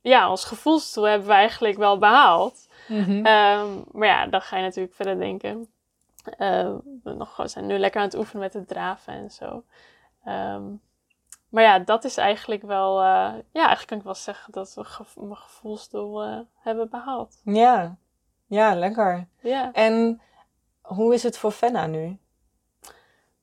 ja, 0.00 0.30
ons 0.30 0.44
gevoelsdoel 0.44 1.04
hebben 1.04 1.28
we 1.28 1.34
eigenlijk 1.34 1.78
wel 1.78 1.98
behaald. 1.98 2.68
Mm 2.88 3.04
-hmm. 3.04 3.26
um, 3.26 3.84
maar 3.92 4.08
ja, 4.08 4.26
dan 4.26 4.40
ga 4.40 4.56
je 4.56 4.62
natuurlijk 4.62 4.94
verder 4.94 5.18
denken. 5.18 5.72
Uh, 6.26 6.74
we, 7.02 7.12
nog, 7.12 7.36
we 7.36 7.48
zijn 7.48 7.66
nu 7.66 7.78
lekker 7.78 8.00
aan 8.00 8.06
het 8.06 8.16
oefenen 8.16 8.42
met 8.42 8.52
het 8.52 8.68
draven 8.68 9.12
en 9.12 9.30
zo. 9.30 9.64
Um, 10.26 10.80
maar 11.48 11.62
ja, 11.62 11.78
dat 11.78 12.04
is 12.04 12.16
eigenlijk 12.16 12.62
wel, 12.62 13.02
ja, 13.02 13.42
eigenlijk 13.52 13.86
kan 13.86 13.98
ik 13.98 14.04
wel 14.04 14.14
zeggen 14.14 14.52
dat 14.52 14.74
we 14.74 14.84
gevo 14.84 15.24
mijn 15.24 15.36
gevoelsdoel 15.36 16.44
hebben 16.54 16.88
behaald. 16.90 17.40
Ja. 17.44 17.96
Ja, 18.46 18.74
lekker. 18.74 19.28
Ja. 19.40 19.72
En 19.72 20.20
hoe 20.80 21.14
is 21.14 21.22
het 21.22 21.38
voor 21.38 21.50
Fenna 21.50 21.86
nu? 21.86 22.18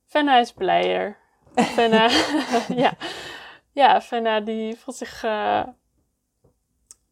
Fenna 0.06 0.38
is 0.38 0.52
blijer. 0.52 1.16
Fenna, 1.54 2.08
ja. 2.84 2.92
ja, 3.72 4.00
Fenna 4.00 4.40
die 4.40 4.78
voelt 4.78 4.96
zich 4.96 5.20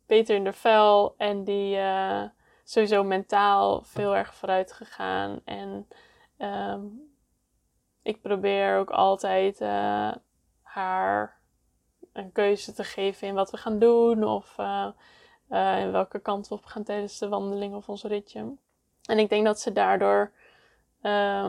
beter 0.06 0.36
in 0.36 0.44
de 0.44 0.52
vel 0.52 1.14
en 1.16 1.44
die 1.44 1.78
sowieso 2.68 3.04
mentaal 3.04 3.82
veel 3.82 4.16
erg 4.16 4.34
vooruit 4.34 4.72
gegaan. 4.72 5.40
En 5.44 5.88
um, 6.38 7.12
ik 8.02 8.20
probeer 8.20 8.78
ook 8.78 8.90
altijd 8.90 9.60
uh, 9.60 10.12
haar 10.62 11.40
een 12.12 12.32
keuze 12.32 12.72
te 12.72 12.84
geven 12.84 13.28
in 13.28 13.34
wat 13.34 13.50
we 13.50 13.56
gaan 13.56 13.78
doen 13.78 14.24
of 14.24 14.58
uh, 14.58 14.88
in 15.80 15.92
welke 15.92 16.18
kant 16.18 16.48
we 16.48 16.54
op 16.54 16.64
gaan 16.64 16.82
tijdens 16.82 17.18
de 17.18 17.28
wandeling 17.28 17.74
of 17.74 17.88
ons 17.88 18.02
ritje. 18.02 18.56
En 19.02 19.18
ik 19.18 19.28
denk 19.28 19.44
dat 19.44 19.60
ze 19.60 19.72
daardoor 19.72 20.32
uh, 21.02 21.48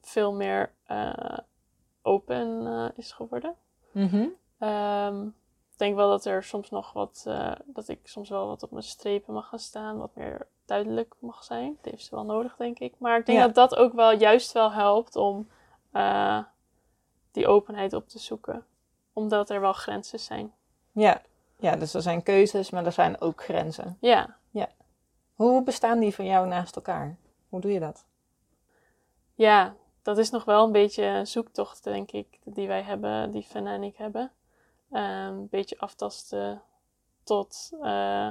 veel 0.00 0.32
meer 0.32 0.72
open 2.02 2.66
is 2.96 3.12
geworden. 3.12 3.54
Mm 3.92 4.08
-hmm. 4.08 4.68
um, 4.68 5.34
denk 5.76 5.96
wel 5.96 6.10
dat 6.10 6.24
er 6.24 6.42
soms 6.42 6.70
nog 6.70 6.92
wat, 6.92 7.26
dat 7.64 7.88
ik 7.88 8.00
soms 8.04 8.28
wel 8.28 8.46
wat 8.46 8.62
op 8.62 8.70
mijn 8.70 8.84
strepen 8.84 9.34
mag 9.34 9.48
gaan 9.48 9.58
staan, 9.58 9.98
wat 9.98 10.14
meer 10.14 10.46
duidelijk 10.64 11.14
mag 11.18 11.44
zijn. 11.44 11.76
Dat 11.82 11.92
heeft 11.92 12.04
ze 12.04 12.14
wel 12.14 12.24
nodig, 12.24 12.56
denk 12.56 12.78
ik. 12.78 12.94
Maar 12.98 13.18
ik 13.18 13.26
denk 13.26 13.38
ja. 13.38 13.44
dat 13.44 13.54
dat 13.54 13.76
ook 13.76 13.92
wel 13.92 14.12
juist 14.12 14.52
wel 14.52 14.72
helpt 14.72 15.16
om 15.16 15.48
die 17.30 17.46
openheid 17.46 17.92
op 17.92 18.08
te 18.08 18.18
zoeken. 18.18 18.66
Omdat 19.12 19.50
er 19.50 19.60
wel 19.60 19.72
grenzen 19.72 20.20
zijn. 20.20 20.52
Ja, 20.92 21.22
ja, 21.58 21.76
dus 21.76 21.94
er 21.94 22.02
zijn 22.02 22.22
keuzes, 22.22 22.70
maar 22.70 22.86
er 22.86 22.92
zijn 22.92 23.20
ook 23.20 23.42
grenzen. 23.42 23.96
Ja. 24.00 24.36
ja. 24.50 24.68
Hoe 25.34 25.62
bestaan 25.62 25.98
die 25.98 26.14
van 26.14 26.24
jou 26.24 26.46
naast 26.46 26.76
elkaar? 26.76 27.16
Hoe 27.48 27.60
doe 27.60 27.72
je 27.72 27.80
dat? 27.80 28.04
Ja, 29.34 29.74
dat 30.02 30.18
is 30.18 30.30
nog 30.30 30.44
wel 30.44 30.64
een 30.64 30.72
beetje 30.72 31.04
een 31.04 31.26
zoektocht, 31.26 31.84
denk 31.84 32.10
ik, 32.10 32.38
die 32.44 32.66
wij 32.66 32.82
hebben, 32.82 33.30
die 33.30 33.42
Fenna 33.42 33.74
en 33.74 33.82
ik 33.82 33.96
hebben. 33.96 34.30
Um, 34.90 35.00
een 35.00 35.48
beetje 35.50 35.78
aftasten 35.78 36.62
tot 37.24 37.70
uh, 37.82 38.28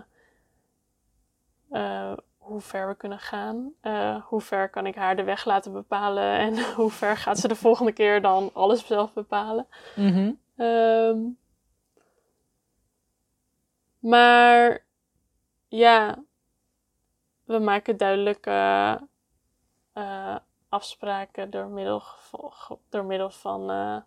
uh, 1.71 2.13
hoe 2.37 2.61
ver 2.61 2.87
we 2.87 2.95
kunnen 2.95 3.19
gaan. 3.19 3.73
Uh, 3.81 4.25
hoe 4.25 4.41
ver 4.41 4.69
kan 4.69 4.85
ik 4.85 4.95
haar 4.95 5.15
de 5.15 5.23
weg 5.23 5.45
laten 5.45 5.73
bepalen 5.73 6.37
en 6.47 6.73
hoe 6.73 6.91
ver 6.91 7.17
gaat 7.17 7.39
ze 7.39 7.47
de 7.47 7.55
volgende 7.55 7.91
keer 7.91 8.21
dan 8.21 8.49
alles 8.53 8.85
zelf 8.85 9.13
bepalen. 9.13 9.67
Mm 9.95 10.13
-hmm. 10.13 10.65
um, 10.65 11.37
maar 13.99 14.85
ja, 15.67 16.23
we 17.43 17.59
maken 17.59 17.97
duidelijke 17.97 18.99
uh, 19.93 20.35
afspraken 20.69 21.49
door 21.49 21.67
middel, 21.67 22.03
door 22.89 23.05
middel 23.05 23.29
van 23.29 23.71
uh, 23.71 23.97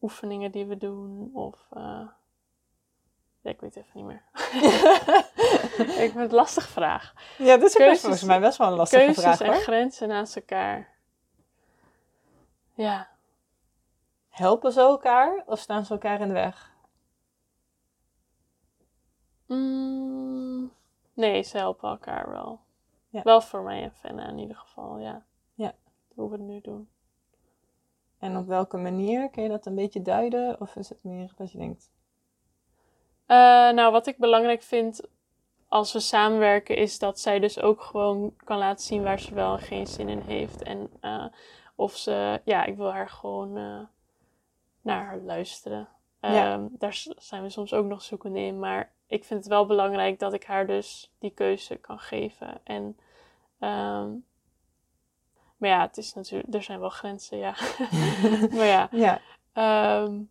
oefeningen 0.00 0.50
die 0.52 0.66
we 0.66 0.76
doen. 0.76 1.30
Of 1.34 1.68
uh, 1.76 2.08
ja, 3.40 3.50
ik 3.50 3.60
weet 3.60 3.76
even 3.76 3.90
niet 3.92 4.04
meer. 4.04 4.22
ik 6.04 6.10
vind 6.10 6.14
het 6.14 6.30
een 6.30 6.34
lastige 6.34 6.68
vraag. 6.68 7.14
Ja, 7.38 7.56
dat 7.56 7.68
is 7.68 7.74
keuzes, 7.74 8.00
volgens 8.00 8.22
mij 8.22 8.40
best 8.40 8.58
wel 8.58 8.68
een 8.68 8.76
lastige 8.76 9.04
keuzes 9.04 9.22
vraag. 9.22 9.38
Keuzes 9.38 9.56
en 9.56 9.62
grenzen 9.62 10.08
naast 10.08 10.36
elkaar. 10.36 10.96
Ja. 12.74 13.08
Helpen 14.28 14.72
ze 14.72 14.80
elkaar 14.80 15.42
of 15.46 15.58
staan 15.58 15.84
ze 15.84 15.92
elkaar 15.92 16.20
in 16.20 16.28
de 16.28 16.34
weg? 16.34 16.72
Mm, 19.46 20.72
nee, 21.14 21.42
ze 21.42 21.56
helpen 21.56 21.88
elkaar 21.88 22.30
wel. 22.30 22.60
Ja. 23.08 23.22
Wel 23.22 23.40
voor 23.40 23.62
mij 23.62 23.82
en 23.82 23.92
Fenna 23.92 24.28
in 24.28 24.38
ieder 24.38 24.56
geval, 24.56 24.98
ja. 24.98 25.24
Ja. 25.54 25.74
Hoe 26.14 26.30
we 26.30 26.36
het 26.36 26.44
nu 26.44 26.60
doen. 26.60 26.88
En 28.18 28.36
op 28.36 28.46
welke 28.46 28.76
manier? 28.76 29.30
Kun 29.30 29.42
je 29.42 29.48
dat 29.48 29.66
een 29.66 29.74
beetje 29.74 30.02
duiden? 30.02 30.60
Of 30.60 30.76
is 30.76 30.88
het 30.88 31.04
meer 31.04 31.32
dat 31.36 31.52
je 31.52 31.58
denkt... 31.58 31.90
Uh, 33.26 33.36
nou, 33.70 33.92
wat 33.92 34.06
ik 34.06 34.18
belangrijk 34.18 34.62
vind 34.62 35.00
als 35.68 35.92
we 35.92 36.00
samenwerken... 36.00 36.76
is 36.76 36.98
dat 36.98 37.20
zij 37.20 37.38
dus 37.38 37.60
ook 37.60 37.80
gewoon 37.80 38.34
kan 38.36 38.58
laten 38.58 38.84
zien 38.84 39.02
waar 39.02 39.20
ze 39.20 39.34
wel 39.34 39.52
en 39.52 39.58
geen 39.58 39.86
zin 39.86 40.08
in 40.08 40.20
heeft. 40.20 40.62
En 40.62 40.90
uh, 41.00 41.26
of 41.74 41.96
ze... 41.96 42.40
Ja, 42.44 42.64
ik 42.64 42.76
wil 42.76 42.92
haar 42.92 43.08
gewoon 43.08 43.56
uh, 43.56 43.80
naar 44.80 45.04
haar 45.04 45.18
luisteren. 45.18 45.88
Ja. 46.20 46.54
Um, 46.54 46.68
daar 46.78 47.04
zijn 47.16 47.42
we 47.42 47.50
soms 47.50 47.72
ook 47.72 47.86
nog 47.86 48.02
zoekende 48.02 48.40
in. 48.40 48.58
Maar 48.58 48.92
ik 49.06 49.24
vind 49.24 49.40
het 49.40 49.48
wel 49.48 49.66
belangrijk 49.66 50.18
dat 50.18 50.32
ik 50.32 50.44
haar 50.44 50.66
dus 50.66 51.12
die 51.18 51.30
keuze 51.30 51.76
kan 51.76 51.98
geven. 51.98 52.60
En, 52.64 52.98
um, 53.60 54.24
maar 55.58 55.70
ja, 55.70 55.80
het 55.80 55.96
is 55.96 56.14
natuurlijk, 56.14 56.54
er 56.54 56.62
zijn 56.62 56.80
wel 56.80 56.88
grenzen, 56.88 57.38
ja. 57.38 57.54
maar 58.56 58.66
ja, 58.66 58.88
ja. 58.90 59.20
Um, 60.02 60.30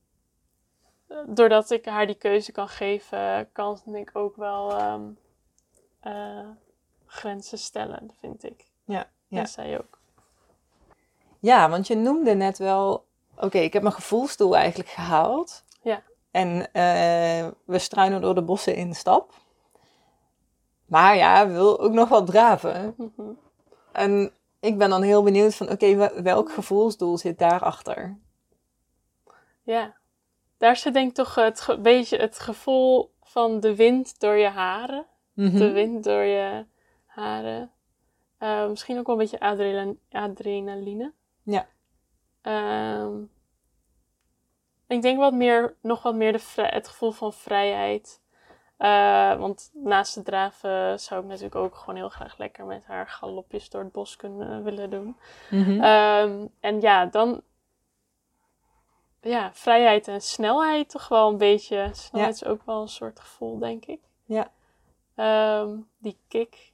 doordat 1.26 1.72
ik 1.72 1.86
haar 1.86 2.06
die 2.06 2.16
keuze 2.16 2.52
kan 2.52 2.68
geven, 2.68 3.50
kan 3.52 3.82
ik 3.86 4.10
ook 4.14 4.36
wel 4.36 4.82
um, 4.82 5.18
uh, 6.04 6.48
grenzen 7.06 7.58
stellen, 7.58 8.12
vind 8.20 8.44
ik. 8.44 8.66
Ja, 8.86 9.10
ja. 9.28 9.40
En 9.40 9.48
zij 9.48 9.80
ook. 9.80 10.00
Ja, 11.40 11.70
want 11.70 11.88
je 11.88 11.96
noemde 11.96 12.34
net 12.34 12.58
wel, 12.58 13.06
oké, 13.36 13.46
okay, 13.46 13.64
ik 13.64 13.74
heb 13.74 13.82
mijn 13.82 13.94
gevoelsdoel 13.94 14.56
eigenlijk 14.56 14.90
gehaald. 14.90 15.64
Ja. 15.82 16.02
En 16.32 16.50
uh, 16.50 17.52
we 17.66 17.80
struinen 17.80 18.22
door 18.22 18.36
de 18.36 18.42
bossen 18.42 18.76
in 18.76 18.90
de 18.90 18.96
stap. 18.96 19.34
Maar 20.86 21.16
ja, 21.16 21.48
wil 21.48 21.80
ook 21.80 21.92
nog 21.92 22.10
wat 22.10 22.26
draven. 22.26 22.94
Mm 22.98 23.14
-hmm. 23.16 23.40
En 23.92 24.32
ik 24.60 24.78
ben 24.78 24.90
dan 24.90 25.02
heel 25.02 25.24
benieuwd 25.24 25.56
van, 25.56 25.70
oké, 25.70 25.86
okay, 25.86 26.24
welk 26.24 26.52
gevoelsdoel 26.52 27.18
zit 27.18 27.40
daarachter? 27.40 28.18
Ja, 29.64 29.98
daar 30.58 30.76
zit 30.76 30.94
denk 30.94 31.10
ik 31.10 31.16
toch 31.16 31.36
het 31.36 31.78
beetje 31.82 32.18
het 32.18 32.40
gevoel 32.40 33.14
van 33.24 33.60
de 33.60 33.76
wind 33.76 34.20
door 34.20 34.36
je 34.36 34.48
haren. 34.48 35.06
Mm 35.34 35.50
-hmm. 35.50 35.60
De 35.60 35.72
wind 35.72 36.04
door 36.04 36.24
je 36.24 36.66
haren. 37.06 37.72
Uh, 38.40 38.68
misschien 38.68 39.00
ook 39.00 39.06
wel 39.06 39.16
een 39.16 39.22
beetje 39.22 39.40
adrenaline. 39.40 39.98
adrenaline. 40.12 41.14
Ja. 41.44 41.68
Ehm, 42.42 43.24
ik 44.88 45.02
denk 45.02 45.18
wat 45.18 45.34
meer, 45.34 45.76
nog 45.82 46.04
wat 46.04 46.16
meer 46.16 46.32
de 46.32 46.42
het 46.56 46.88
gevoel 46.88 47.12
van 47.12 47.34
vrijheid. 47.34 48.22
Eh, 48.78 49.36
want 49.40 49.70
naast 49.74 50.16
het 50.16 50.26
draven 50.26 51.00
zou 51.00 51.22
ik 51.22 51.28
natuurlijk 51.28 51.56
ook 51.56 51.76
gewoon 51.76 51.96
heel 51.96 52.10
graag 52.10 52.38
lekker 52.38 52.66
met 52.66 52.86
haar 52.86 53.08
galopjes 53.08 53.70
door 53.70 53.84
het 53.84 53.92
bos 53.92 54.16
kunnen 54.16 54.64
willen 54.64 54.90
doen. 54.90 55.18
Mhm. 55.50 55.82
Ehm, 55.84 56.48
en 56.60 56.82
ja, 56.82 57.06
dan. 57.06 57.42
Ja, 59.22 59.54
vrijheid 59.54 60.08
en 60.08 60.22
snelheid 60.22 60.90
toch 60.90 61.08
wel 61.08 61.30
een 61.30 61.38
beetje. 61.38 61.90
Snelheid 61.94 62.34
is 62.34 62.46
ook 62.46 62.66
wel 62.66 62.82
een 62.82 62.88
soort 62.88 63.20
gevoel, 63.20 63.58
denk 63.60 63.86
ik. 63.86 64.02
Ja. 64.26 64.52
Ehm, 65.16 65.78
die 65.98 66.18
kick. 66.28 66.74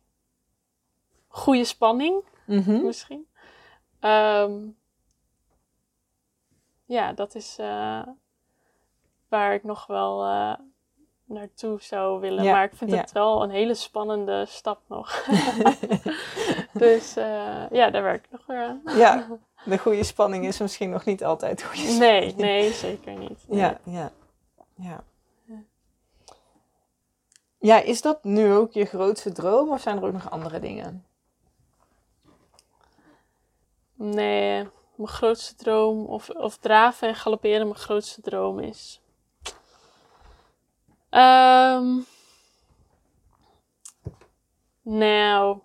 Goede 1.27 1.63
spanning, 1.63 2.23
Mhm. 2.45 2.85
misschien. 2.85 3.27
Ehm, 3.99 4.53
ja, 6.85 7.13
dat 7.13 7.35
is 7.35 7.57
eh, 7.59 8.01
waar 9.27 9.53
ik 9.53 9.63
nog 9.63 9.85
wel 9.85 10.23
eh, 10.25 10.53
naartoe 11.25 11.81
zou 11.81 12.19
willen. 12.19 12.43
Ja, 12.43 12.51
Maar 12.51 12.63
ik 12.63 12.75
vind 12.75 12.91
ja. 12.91 12.97
het 12.97 13.11
wel 13.11 13.43
een 13.43 13.49
hele 13.49 13.73
spannende 13.73 14.45
stap 14.47 14.81
nog. 14.87 15.25
dus 16.73 17.15
eh, 17.15 17.69
ja, 17.71 17.89
daar 17.89 18.03
werk 18.03 18.25
ik 18.25 18.31
nog 18.31 18.45
weer 18.45 18.63
aan. 18.63 18.81
Ja, 18.85 19.27
de 19.65 19.77
goede 19.77 20.03
spanning 20.03 20.45
is 20.45 20.59
misschien 20.59 20.89
nog 20.89 21.05
niet 21.05 21.23
altijd 21.23 21.63
goede 21.63 21.87
spanning. 21.87 22.35
Nee, 22.35 22.35
nee, 22.35 22.71
zeker 22.71 23.13
niet. 23.13 23.45
Nee. 23.47 23.59
Ja, 23.59 23.79
ja, 23.83 24.11
ja. 24.75 25.03
Ja, 27.57 27.81
is 27.81 28.01
dat 28.01 28.23
nu 28.23 28.53
ook 28.53 28.71
je 28.71 28.85
grootste 28.85 29.31
droom 29.31 29.71
of 29.71 29.81
zijn 29.81 29.97
er 29.97 30.03
ook 30.03 30.13
nog 30.13 30.29
andere 30.31 30.59
dingen? 30.59 31.05
Nee, 33.93 34.67
mijn 34.95 35.07
grootste 35.09 35.55
droom, 35.55 36.05
of, 36.05 36.29
of 36.29 36.57
draven 36.57 37.07
en 37.07 37.15
galopperen 37.15 37.67
mijn 37.67 37.79
grootste 37.79 38.21
droom 38.21 38.59
is. 38.59 39.02
Ehm, 41.13 41.99
nou, 44.81 45.59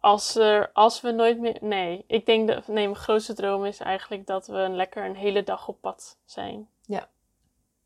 als, 0.00 0.34
er, 0.36 0.70
als 0.72 1.00
we 1.00 1.10
nooit 1.10 1.38
meer. 1.40 1.56
Nee, 1.60 2.04
ik 2.06 2.26
denk 2.26 2.48
dat. 2.48 2.66
Nee, 2.66 2.84
mijn 2.84 2.96
grootste 2.96 3.34
droom 3.34 3.64
is 3.64 3.78
eigenlijk 3.80 4.26
dat 4.26 4.46
we 4.46 4.56
een 4.56 4.76
lekker 4.76 5.04
een 5.04 5.16
hele 5.16 5.42
dag 5.42 5.68
op 5.68 5.80
pad 5.80 6.18
zijn. 6.24 6.68
Ja. 6.86 7.08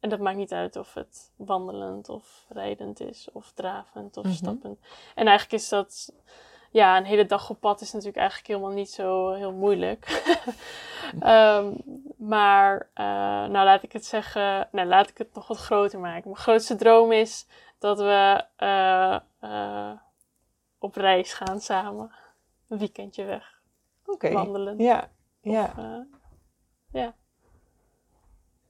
En 0.00 0.08
dat 0.10 0.18
maakt 0.20 0.36
niet 0.36 0.52
uit 0.52 0.76
of 0.76 0.94
het 0.94 1.32
wandelend 1.36 2.08
of 2.08 2.44
rijdend 2.48 3.00
is, 3.00 3.28
of 3.32 3.52
dravend 3.54 4.16
of 4.16 4.24
Mhm. 4.24 4.34
stappend. 4.34 4.78
En 5.14 5.26
eigenlijk 5.26 5.62
is 5.62 5.68
dat 5.68 6.12
ja, 6.74 6.96
een 6.96 7.04
hele 7.04 7.26
dag 7.26 7.50
op 7.50 7.60
pad 7.60 7.80
is 7.80 7.92
natuurlijk 7.92 8.18
eigenlijk 8.18 8.48
helemaal 8.48 8.70
niet 8.70 8.90
zo 8.90 9.32
heel 9.32 9.52
moeilijk. 9.52 10.06
Ehm, 11.20 11.72
maar, 12.16 12.88
eh, 12.94 13.04
nou 13.04 13.50
laat 13.50 13.82
ik 13.82 13.92
het 13.92 14.04
zeggen, 14.06 14.68
nou 14.72 14.88
laat 14.88 15.08
ik 15.08 15.18
het 15.18 15.34
nog 15.34 15.46
wat 15.46 15.56
groter 15.56 16.00
maken. 16.00 16.22
Mijn 16.24 16.36
grootste 16.42 16.76
droom 16.76 17.12
is 17.12 17.46
dat 17.78 17.98
we 17.98 18.44
eh, 18.56 19.18
eh, 19.40 19.92
op 20.78 20.94
reis 20.94 21.32
gaan 21.32 21.60
samen. 21.60 22.10
Een 22.68 22.78
weekendje 22.78 23.24
weg, 23.24 23.60
Oké. 24.06 24.32
wandelen. 24.32 24.78
Ja, 24.78 25.10
ja. 25.40 25.72
Ja. 26.90 27.14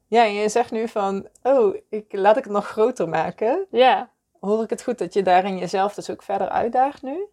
Ja, 0.07 0.25
en 0.25 0.33
je 0.33 0.49
zegt 0.49 0.71
nu 0.71 0.88
van, 0.88 1.29
oh, 1.43 1.77
ik, 1.88 2.12
laat 2.12 2.37
ik 2.37 2.45
het 2.45 2.53
nog 2.53 2.67
groter 2.67 3.09
maken. 3.09 3.67
ja, 3.71 4.11
Hoor 4.40 4.62
ik 4.62 4.71
het 4.71 4.83
goed 4.83 4.99
dat 4.99 5.14
je 5.14 5.23
daarin 5.23 5.59
jezelf 5.59 5.95
dus 5.95 6.11
ook 6.11 6.23
verder 6.23 6.49
uitdaagt 6.49 7.03
nu? 7.03 7.29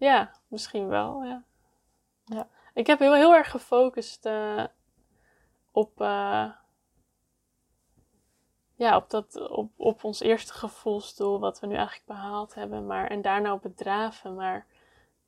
Ja, 0.00 0.30
misschien 0.48 0.88
wel, 0.88 1.24
ja. 1.24 1.42
Ja. 2.24 2.48
Ik 2.74 2.86
heb 2.86 2.98
heel, 2.98 3.14
heel 3.14 3.34
erg 3.34 3.50
gefocust 3.50 4.26
eh, 4.26 4.64
op, 5.72 6.00
eh, 6.00 6.50
ja, 8.74 8.96
op, 8.96 9.10
dat, 9.10 9.48
op, 9.50 9.70
op 9.76 10.04
ons 10.04 10.20
eerste 10.20 10.52
gevoelsdoel, 10.52 11.40
wat 11.40 11.60
we 11.60 11.66
nu 11.66 11.74
eigenlijk 11.74 12.06
behaald 12.06 12.54
hebben. 12.54 12.86
Maar, 12.86 13.06
en 13.06 13.22
daarna 13.22 13.52
op 13.52 13.62
het 13.62 13.76
draven. 13.76 14.34
Maar 14.34 14.66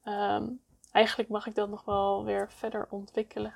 ehm, 0.03 0.49
eigenlijk 0.93 1.29
mag 1.29 1.47
ik 1.47 1.55
dat 1.55 1.69
nog 1.69 1.85
wel 1.85 2.25
weer 2.25 2.53
verder 2.53 2.87
ontwikkelen. 2.91 3.55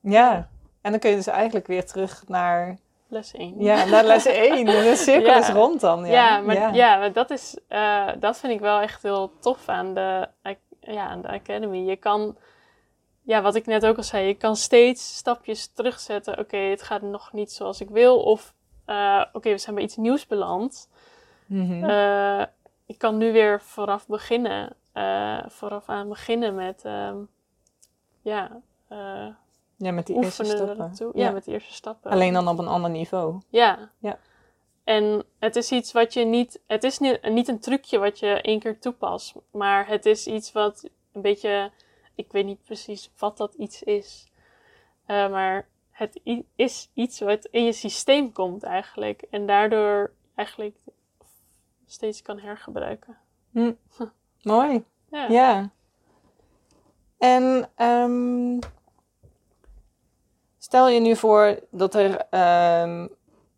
Ja. 0.00 0.48
En 0.80 0.90
dan 0.90 1.00
kun 1.00 1.10
je 1.10 1.16
dus 1.16 1.26
eigenlijk 1.26 1.66
weer 1.66 1.86
terug 1.86 2.28
naar, 2.28 2.78
Les 3.14 3.32
1. 3.32 3.54
ja, 3.58 3.84
naar 3.84 4.04
les 4.04 4.26
1. 4.26 4.64
De 4.84 4.96
cirkel 4.96 5.30
Ja. 5.30 5.38
is 5.38 5.48
rond 5.48 5.80
dan. 5.80 6.04
Ja, 6.06 6.12
Ja, 6.12 6.40
maar 6.40 6.74
ja. 6.74 6.98
maar 6.98 7.12
dat, 7.12 7.30
is, 7.30 7.58
eh, 7.68 8.08
dat 8.18 8.38
vind 8.38 8.52
ik 8.52 8.60
wel 8.60 8.80
echt 8.80 9.02
heel 9.02 9.32
tof 9.40 9.68
aan 9.68 9.94
de, 9.94 10.28
ja, 10.80 11.08
aan 11.08 11.20
de 11.22 11.28
Academy. 11.28 11.78
Je 11.78 11.96
kan, 11.96 12.36
ja, 13.22 13.42
wat 13.42 13.54
ik 13.54 13.66
net 13.66 13.86
ook 13.86 13.96
al 13.96 14.02
zei, 14.02 14.26
je 14.26 14.34
kan 14.34 14.56
steeds 14.56 15.16
stapjes 15.16 15.72
terugzetten. 15.72 16.38
Oké, 16.38 16.56
het 16.56 16.82
gaat 16.82 17.02
nog 17.02 17.32
niet 17.32 17.52
zoals 17.52 17.80
ik 17.80 17.90
wil. 17.90 18.22
Of, 18.22 18.54
eh, 18.84 19.24
oké, 19.32 19.50
we 19.50 19.58
zijn 19.58 19.74
bij 19.74 19.84
iets 19.84 19.96
nieuws 19.96 20.26
beland. 20.26 20.88
Eh, 21.48 22.42
ik 22.86 22.98
kan 22.98 23.16
nu 23.18 23.32
weer 23.32 23.60
vooraf 23.60 24.06
beginnen. 24.06 24.76
vooraf 25.48 25.88
aan 25.88 26.08
beginnen 26.08 26.54
met, 26.54 26.82
ehm, 26.84 27.16
ja, 28.22 28.60
ja, 29.76 29.92
met 29.92 30.06
die 30.06 30.16
eerste 30.16 30.44
stappen. 30.44 31.12
Ja. 31.14 31.30
met 31.30 31.44
de 31.44 31.52
eerste 31.52 31.72
stappen. 31.72 32.10
Alleen 32.10 32.32
dan 32.32 32.48
op 32.48 32.58
een 32.58 32.68
ander 32.68 32.90
niveau. 32.90 33.40
Ja. 33.48 33.90
Ja. 33.98 34.18
En 34.84 35.24
het 35.38 35.56
is 35.56 35.72
iets 35.72 35.92
wat 35.92 36.12
je 36.12 36.24
niet. 36.24 36.60
Het 36.66 36.84
is 36.84 36.98
niet, 36.98 37.48
een 37.48 37.58
trucje 37.58 37.98
wat 37.98 38.18
je 38.18 38.40
één 38.40 38.58
keer 38.58 38.78
toepast. 38.78 39.34
Maar 39.50 39.86
het 39.86 40.06
is 40.06 40.26
iets 40.26 40.52
wat 40.52 40.88
een 41.12 41.20
beetje. 41.20 41.70
Ik 42.14 42.32
weet 42.32 42.44
niet 42.44 42.64
precies 42.64 43.10
wat 43.18 43.36
dat 43.36 43.54
iets 43.54 43.82
is. 43.82 44.26
Eh, 45.06 45.30
maar 45.30 45.68
het 45.90 46.20
is 46.56 46.90
iets 46.94 47.20
wat 47.20 47.44
in 47.44 47.64
je 47.64 47.72
systeem 47.72 48.32
komt 48.32 48.62
eigenlijk. 48.62 49.22
En 49.30 49.46
daardoor 49.46 50.12
eigenlijk 50.34 50.76
steeds 51.86 52.22
kan 52.22 52.38
hergebruiken. 52.38 53.16
Hm. 53.50 53.72
Mooi. 54.42 54.84
Ja. 55.10 55.28
Ja. 55.28 55.70
En 57.18 57.70
ehm, 57.74 58.58
stel 60.64 60.88
je 60.88 61.00
nu 61.00 61.16
voor 61.16 61.58
dat 61.70 61.94
er 61.94 62.26
ehm 62.30 63.06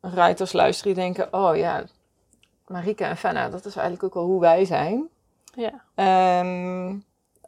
ruiters 0.01 0.53
luisteren 0.53 0.95
die 0.95 1.03
denken: 1.03 1.33
Oh 1.33 1.57
ja, 1.57 1.85
Marika 2.67 3.09
en 3.09 3.17
Fenna, 3.17 3.49
dat 3.49 3.65
is 3.65 3.77
eigenlijk 3.77 4.05
ook 4.05 4.15
wel 4.15 4.25
hoe 4.33 4.41
wij 4.41 4.65
zijn. 4.65 5.09
ja. 5.55 5.85
Ehm, 5.95 6.99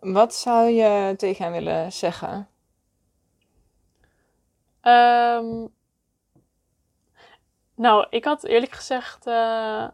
wat 0.01 0.35
zou 0.35 0.69
je 0.69 1.15
tegen 1.17 1.45
hen 1.45 1.53
willen 1.53 1.93
zeggen? 1.93 2.49
Ehm, 4.81 5.67
nou, 7.75 8.07
ik 8.11 8.25
had 8.25 8.45
eerlijk 8.45 8.73
gezegd. 8.73 9.27
eh, 9.27 9.89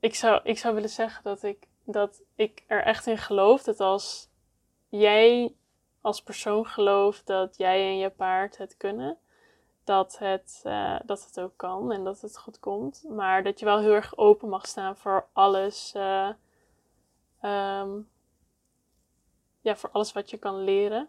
ik, 0.00 0.14
zou, 0.14 0.40
ik 0.44 0.58
zou 0.58 0.74
willen 0.74 0.88
zeggen 0.90 1.22
dat 1.24 1.42
ik, 1.42 1.66
dat 1.84 2.22
ik 2.34 2.64
er 2.66 2.82
echt 2.84 3.06
in 3.06 3.18
geloof 3.18 3.62
dat 3.62 3.80
als 3.80 4.28
jij 4.88 5.54
als 6.04 6.22
persoon 6.22 6.66
gelooft 6.66 7.26
dat 7.26 7.56
jij 7.56 7.80
en 7.80 7.98
je 7.98 8.10
paard 8.10 8.56
het 8.56 8.76
kunnen, 8.76 9.18
dat 9.84 10.18
het, 10.18 10.60
eh, 10.64 10.96
dat 11.04 11.24
het 11.24 11.40
ook 11.40 11.56
kan 11.56 11.92
en 11.92 12.04
dat 12.04 12.20
het 12.20 12.38
goed 12.38 12.60
komt. 12.60 13.04
Maar 13.08 13.42
dat 13.42 13.58
je 13.58 13.64
wel 13.64 13.78
heel 13.78 13.92
erg 13.92 14.16
open 14.16 14.48
mag 14.48 14.66
staan 14.66 14.96
voor 14.96 15.26
alles. 15.32 15.92
eh, 15.94 16.30
ehm, 17.40 17.90
ja, 19.60 19.76
voor 19.76 19.90
alles 19.92 20.12
wat 20.12 20.30
je 20.30 20.36
kan 20.36 20.64
leren 20.64 21.08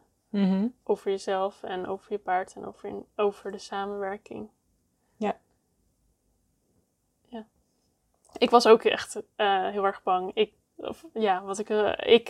over 0.84 1.12
jezelf 1.12 1.64
en 1.64 1.88
over 1.88 2.12
je 2.12 2.20
paard 2.20 2.54
en 2.56 2.66
over, 2.66 2.92
over 3.16 3.52
de 3.52 3.58
samenwerking. 3.58 4.50
Ja. 5.18 5.38
Ja. 7.28 7.46
Ik 8.38 8.50
was 8.50 8.68
ook 8.68 8.84
echt 8.84 9.22
eh, 9.36 9.70
heel 9.70 9.86
erg 9.86 10.04
bang. 10.04 10.32
Ik, 10.34 10.54
of, 10.76 11.06
ja, 11.14 11.44
wat 11.44 11.60
ik, 11.60 11.70
ik 12.00 12.28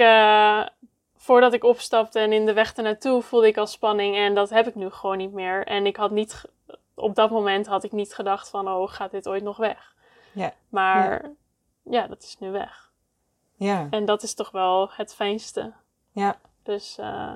voordat 1.18 1.53
ik 1.53 1.63
opstapte 1.63 2.20
en 2.20 2.34
in 2.34 2.45
de 2.45 2.53
weg 2.53 2.74
ernaartoe 2.74 3.22
voelde 3.22 3.47
ik 3.47 3.57
al 3.57 3.68
spanning 3.68 4.16
en 4.16 4.36
dat 4.36 4.49
heb 4.49 4.68
ik 4.68 4.76
nu 4.76 4.89
gewoon 4.89 5.18
niet 5.18 5.32
meer. 5.34 5.66
En 5.68 5.86
ik 5.86 5.95
had 5.95 6.11
niet, 6.11 6.43
op 6.93 7.16
dat 7.16 7.30
moment 7.32 7.68
had 7.68 7.84
ik 7.84 7.91
niet 7.91 8.13
gedacht 8.13 8.49
van, 8.49 8.68
oh, 8.68 8.89
gaat 8.89 9.11
dit 9.11 9.28
ooit 9.28 9.43
nog 9.43 9.57
weg? 9.57 9.95
Ja. 10.32 10.53
Maar 10.70 11.32
ja, 11.84 12.07
dat 12.07 12.24
is 12.24 12.38
nu 12.39 12.51
weg. 12.51 12.91
Ja, 13.57 13.88
En 13.89 14.05
dat 14.05 14.24
is 14.24 14.34
toch 14.34 14.51
wel 14.51 14.89
het 14.91 15.16
fijnste. 15.16 15.74
ja. 16.11 16.39
Dus 16.63 16.97
eh, 16.97 17.36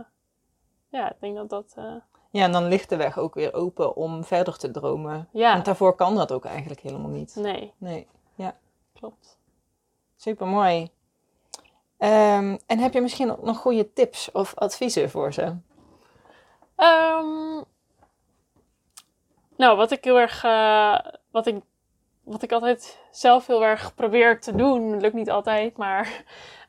ja, 0.89 1.09
ik 1.11 1.15
denk 1.19 1.35
dat 1.35 1.49
dat, 1.49 1.73
eh, 1.77 1.95
ja, 2.31 2.43
en 2.43 2.51
dan 2.51 2.67
ligt 2.67 2.89
de 2.89 2.95
weg 2.95 3.17
ook 3.17 3.33
weer 3.33 3.53
open 3.53 3.95
om 3.95 4.23
verder 4.23 4.57
te 4.57 4.71
dromen. 4.71 5.27
ja, 5.31 5.53
Want 5.53 5.65
daarvoor 5.65 5.95
kan 5.95 6.15
dat 6.15 6.31
ook 6.31 6.45
eigenlijk 6.45 6.79
helemaal 6.79 7.09
niet. 7.09 7.35
nee, 7.35 7.73
Nee, 7.77 8.07
klopt. 8.93 9.39
super 10.15 10.47
mooi. 10.47 10.91
En 11.99 12.79
heb 12.79 12.93
je 12.93 13.01
misschien 13.01 13.35
nog 13.41 13.57
goede 13.57 13.93
tips 13.93 14.31
of 14.31 14.55
adviezen 14.55 15.09
voor 15.09 15.33
ze? 15.33 15.55
Ehm, 16.75 17.63
nou, 19.55 19.77
wat 19.77 19.91
ik 19.91 20.03
heel 20.03 20.19
erg, 20.19 20.43
eh, 20.43 20.99
wat 21.31 21.47
ik, 21.47 21.61
wat 22.23 22.43
ik 22.43 22.51
altijd 22.51 22.99
zelf 23.11 23.47
heel 23.47 23.63
erg 23.65 23.95
probeer 23.95 24.39
te 24.39 24.55
doen, 24.55 24.99
lukt 24.99 25.13
niet 25.13 25.29
altijd, 25.29 25.77
maar 25.77 26.23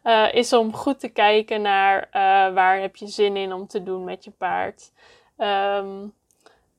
uh, 0.04 0.34
is 0.34 0.52
om 0.52 0.74
goed 0.74 1.00
te 1.00 1.08
kijken 1.08 1.62
naar 1.62 2.08
waar 2.54 2.80
heb 2.80 2.96
je 2.96 3.06
zin 3.06 3.36
in 3.36 3.52
om 3.52 3.66
te 3.66 3.82
doen 3.82 4.04
met 4.04 4.24
je 4.24 4.30
paard. 4.30 4.92
Um, 5.36 6.14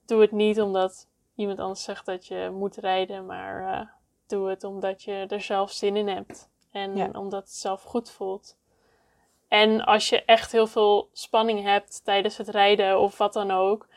doe 0.06 0.22
het 0.22 0.32
niet 0.32 0.62
omdat 0.62 1.08
iemand 1.36 1.60
anders 1.60 1.84
zegt 1.84 2.06
dat 2.06 2.28
je 2.28 2.50
moet 2.54 2.76
rijden, 2.76 3.26
maar 3.26 3.90
doe 4.28 4.50
het 4.50 4.64
omdat 4.64 5.04
je 5.04 5.26
er 5.28 5.42
zelf 5.42 5.72
zin 5.72 5.96
in 5.96 6.08
hebt. 6.08 6.50
En 6.72 7.16
omdat 7.16 7.42
het 7.42 7.54
zelf 7.54 7.82
goed 7.82 8.10
voelt. 8.10 8.56
En 9.48 9.86
als 9.86 10.10
je 10.10 10.26
echt 10.26 10.52
heel 10.52 10.68
veel 10.68 11.10
spanning 11.14 11.64
hebt 11.64 12.04
tijdens 12.04 12.38
het 12.38 12.48
rijden 12.48 13.00
of 13.00 13.18
wat 13.18 13.34
dan 13.34 13.52
ook, 13.52 13.88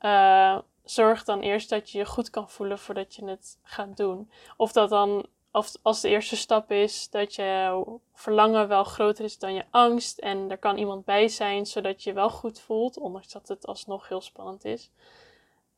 uh, 0.00 0.58
zorg 0.84 1.24
dan 1.24 1.40
eerst 1.40 1.70
dat 1.70 1.90
je 1.90 1.98
je 1.98 2.06
goed 2.06 2.30
kan 2.30 2.50
voelen 2.50 2.78
voordat 2.78 3.14
je 3.14 3.24
het 3.24 3.58
gaat 3.62 3.96
doen. 3.96 4.30
Of 4.56 4.72
dat 4.72 4.90
dan, 4.90 5.26
of 5.50 5.72
als 5.82 6.00
de 6.00 6.08
eerste 6.08 6.36
stap 6.36 6.70
is 6.70 7.10
dat 7.10 7.34
je 7.34 7.84
verlangen 8.12 8.68
wel 8.68 8.84
groter 8.84 9.24
is 9.24 9.38
dan 9.38 9.54
je 9.54 9.64
angst 9.70 10.18
en 10.18 10.50
er 10.50 10.58
kan 10.58 10.76
iemand 10.76 11.04
bij 11.04 11.28
zijn 11.28 11.66
zodat 11.66 12.02
je 12.02 12.10
je 12.10 12.16
wel 12.16 12.30
goed 12.30 12.60
voelt, 12.60 12.98
ondanks 12.98 13.32
dat 13.32 13.48
het 13.48 13.66
alsnog 13.66 14.08
heel 14.08 14.20
spannend 14.20 14.64
is. 14.64 14.90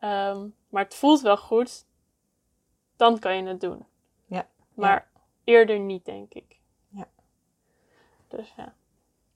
Um, 0.01 0.55
maar 0.69 0.85
het 0.85 0.95
voelt 0.95 1.21
wel 1.21 1.37
goed, 1.37 1.85
dan 2.97 3.19
kan 3.19 3.37
je 3.37 3.43
het 3.43 3.61
doen. 3.61 3.87
Ja. 4.27 4.49
Maar 4.75 5.11
eerder 5.47 5.79
niet, 5.79 6.05
denk 6.05 6.33
ik. 6.33 6.61
Ja. 6.89 7.09
Dus 8.29 8.55
ja. 8.57 8.75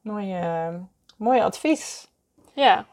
Mooi, 0.00 0.40
uh, 0.40 0.74
mooi 1.16 1.40
advies. 1.40 2.08
Ja. 2.52 2.86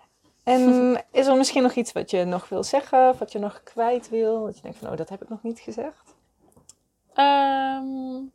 En 0.43 1.03
is 1.11 1.27
er 1.27 1.35
misschien 1.35 1.63
nog 1.63 1.73
iets 1.73 1.91
wat 1.91 2.11
je 2.11 2.23
nog 2.23 2.49
wil 2.49 2.63
zeggen, 2.63 3.09
of 3.09 3.19
wat 3.19 3.31
je 3.31 3.39
nog 3.39 3.63
kwijt 3.63 4.09
wil? 4.09 4.45
Dat 4.45 4.55
je 4.55 4.61
denkt 4.61 4.77
van, 4.77 4.89
oh, 4.89 4.97
dat 4.97 5.09
heb 5.09 5.21
ik 5.21 5.29
nog 5.29 5.43
niet 5.43 5.59
gezegd? 5.59 6.15
Um, 7.15 8.31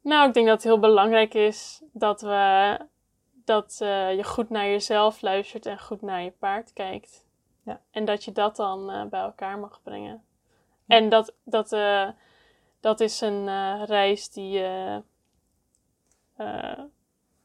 nou, 0.00 0.28
ik 0.28 0.34
denk 0.34 0.46
dat 0.46 0.56
het 0.56 0.62
heel 0.62 0.78
belangrijk 0.78 1.34
is 1.34 1.82
dat, 1.92 2.20
we, 2.20 2.78
dat 3.44 3.78
uh, 3.82 4.16
je 4.16 4.24
goed 4.24 4.50
naar 4.50 4.66
jezelf 4.66 5.20
luistert 5.20 5.66
en 5.66 5.78
goed 5.78 6.02
naar 6.02 6.22
je 6.22 6.30
paard 6.30 6.72
kijkt. 6.72 7.24
Ja. 7.62 7.80
En 7.90 8.04
dat 8.04 8.24
je 8.24 8.32
dat 8.32 8.56
dan 8.56 8.90
uh, 8.90 9.04
bij 9.04 9.20
elkaar 9.20 9.58
mag 9.58 9.80
brengen. 9.82 10.24
Ja. 10.84 10.96
En 10.96 11.08
dat, 11.08 11.34
dat, 11.44 11.72
uh, 11.72 12.08
dat 12.80 13.00
is 13.00 13.20
een 13.20 13.84
reis 13.84 14.28
die, 14.28 14.62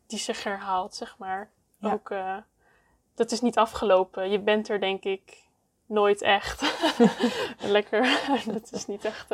die 0.06 0.20
zich 0.20 0.44
herhaalt, 0.44 0.96
zeg 0.96 1.18
maar. 1.18 1.52
Ja. 1.78 1.92
Ook 1.92 2.14
dat 3.16 3.32
is 3.32 3.42
niet 3.42 3.58
afgelopen. 3.58 4.30
Je 4.30 4.40
bent 4.40 4.70
er 4.70 4.80
denk 4.80 5.04
ik 5.04 5.50
nooit 5.86 6.22
echt. 6.22 6.86
Lekker, 7.78 8.22
dat 8.54 8.72
is 8.72 8.86
niet 8.88 9.06
echt 9.06 9.28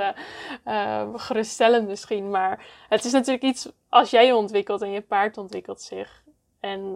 geruststellend 1.16 1.88
misschien, 1.88 2.30
maar 2.30 2.66
het 2.90 3.06
is 3.06 3.12
natuurlijk 3.12 3.44
iets 3.44 3.72
als 3.90 4.10
jij 4.10 4.26
je 4.26 4.36
ontwikkelt 4.36 4.82
en 4.82 4.92
je 4.92 5.02
paard 5.02 5.38
ontwikkelt 5.38 5.82
zich 5.82 6.24
en 6.60 6.96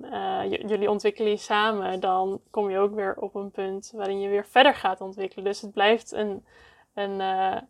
jullie 0.49 0.89
ontwikkelen 0.89 1.31
je 1.31 1.37
samen, 1.37 1.99
dan 1.99 2.41
kom 2.49 2.69
je 2.69 2.77
ook 2.77 2.95
weer 2.95 3.15
op 3.15 3.35
een 3.35 3.51
punt 3.51 3.91
waarin 3.95 4.19
je 4.19 4.29
weer 4.29 4.45
verder 4.45 4.75
gaat 4.75 5.01
ontwikkelen. 5.01 5.45
Dus 5.45 5.61
het 5.61 5.71
blijft 5.71 6.11
een, 6.11 6.45
een 6.93 7.17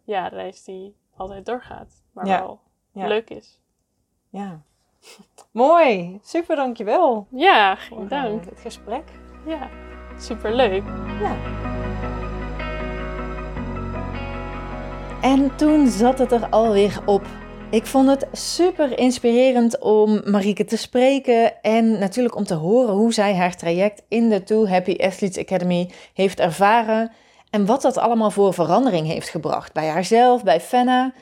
ja, 0.03 0.27
reis 0.27 0.63
die 0.63 0.95
altijd 1.17 1.45
doorgaat, 1.45 2.03
maar 2.11 2.25
ja. 2.25 2.39
wel 2.39 2.59
Ja. 2.93 3.07
leuk 3.07 3.29
is. 3.29 3.59
Ja. 4.29 4.61
Mooi. 5.51 6.19
Super, 6.23 6.55
dankjewel. 6.55 7.27
Ja, 7.31 7.75
geen 7.75 8.07
dank. 8.07 8.41
eh, 8.43 8.49
het 8.49 8.59
gesprek. 8.59 9.03
Ja, 9.45 9.69
superleuk. 10.19 10.83
Ja. 11.19 11.35
En 15.21 15.55
toen 15.55 15.87
zat 15.87 16.19
het 16.19 16.31
er 16.31 16.49
alweer 16.49 17.01
op. 17.05 17.25
Ik 17.69 17.85
vond 17.85 18.07
het 18.07 18.27
super 18.31 18.97
inspirerend 18.99 19.79
om 19.79 20.21
Marieke 20.31 20.65
te 20.65 20.77
spreken 20.77 21.61
en 21.61 21.99
natuurlijk 21.99 22.35
om 22.35 22.43
te 22.43 22.53
horen 22.53 22.93
hoe 22.93 23.13
zij 23.13 23.35
haar 23.35 23.55
traject 23.55 24.03
in 24.07 24.29
de 24.29 24.43
Two 24.43 24.67
Happy 24.67 24.91
Athletes 24.99 25.37
Academy 25.37 25.89
heeft 26.13 26.39
ervaren 26.39 27.11
en 27.51 27.65
wat 27.65 27.81
dat 27.81 27.97
allemaal 27.97 28.31
voor 28.31 28.53
verandering 28.53 29.07
heeft 29.07 29.29
gebracht 29.29 29.73
bij 29.73 29.87
haarzelf, 29.87 30.43
bij 30.43 30.61
Fenna 30.61 31.13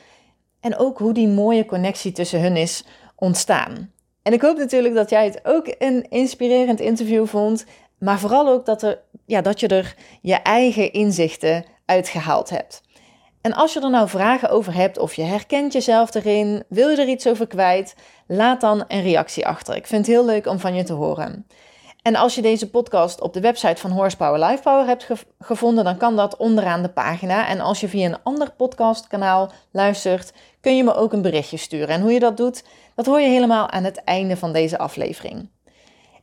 en 0.60 0.78
ook 0.78 0.98
hoe 0.98 1.14
die 1.14 1.28
mooie 1.28 1.66
connectie 1.66 2.12
tussen 2.12 2.42
hun 2.42 2.56
is 2.56 2.86
ontstaan. 3.16 3.92
En 4.22 4.34
ik 4.34 4.42
hoop 4.42 4.58
natuurlijk 4.58 4.96
dat 4.96 5.10
jij 5.10 5.26
het 5.26 5.40
ook 5.44 5.76
een 5.78 6.10
inspirerend 6.10 6.80
interview 6.80 7.28
vond, 7.28 7.66
maar 7.98 8.20
vooral 8.20 8.48
ook 8.48 8.66
dat, 8.66 8.84
er, 8.84 9.02
ja, 9.26 9.42
dat 9.42 9.60
je 9.60 9.68
er 9.68 9.96
je 10.22 10.36
eigen 10.36 10.94
inzichten 10.94 11.66
uitgehaald 11.86 12.50
hebt. 12.50 12.82
En 13.42 13.54
als 13.54 13.74
je 13.74 13.82
er 13.82 13.90
nou 13.90 14.10
vragen 14.10 14.50
over 14.50 14.74
hebt 14.74 14.98
of 14.98 15.14
je 15.14 15.22
herkent 15.22 15.74
jezelf 15.74 16.14
erin, 16.14 16.64
wil 16.68 16.90
je 16.90 16.98
er 16.98 17.08
iets 17.08 17.28
over 17.28 17.48
kwijt, 17.48 17.96
laat 18.28 18.62
dan 18.62 18.84
een 18.88 19.02
reactie 19.02 19.48
achter. 19.48 19.76
Ik 19.76 19.88
vind 19.88 20.06
het 20.06 20.16
heel 20.16 20.26
leuk 20.26 20.48
om 20.48 20.60
van 20.60 20.76
je 20.76 20.84
te 20.84 20.94
horen. 20.94 21.48
En 22.02 22.16
als 22.16 22.36
je 22.36 22.42
deze 22.42 22.70
podcast 22.70 23.22
op 23.22 23.34
de 23.34 23.40
website 23.40 23.82
van 23.82 23.92
Horsepower 23.92 24.40
Lifepower 24.40 24.86
hebt 24.86 25.04
gev 25.04 25.22
gevonden, 25.40 25.84
dan 25.84 25.98
kan 25.98 26.16
dat 26.16 26.38
onderaan 26.38 26.82
de 26.82 26.90
pagina. 26.90 27.48
En 27.48 27.60
als 27.60 27.80
je 27.80 27.88
via 27.88 28.06
een 28.06 28.24
ander 28.24 28.52
podcastkanaal 28.52 29.52
luistert, 29.72 30.34
kun 30.62 30.78
je 30.78 30.84
me 30.84 30.96
ook 30.96 31.14
een 31.14 31.22
berichtje 31.22 31.58
sturen. 31.58 31.88
En 31.88 32.02
hoe 32.02 32.12
je 32.12 32.20
dat 32.20 32.38
doet, 32.38 32.64
dat 32.96 33.06
hoor 33.06 33.20
je 33.20 33.30
helemaal 33.30 33.70
aan 33.70 33.84
het 33.84 34.04
einde 34.04 34.38
van 34.38 34.54
deze 34.54 34.78
aflevering. 34.78 35.50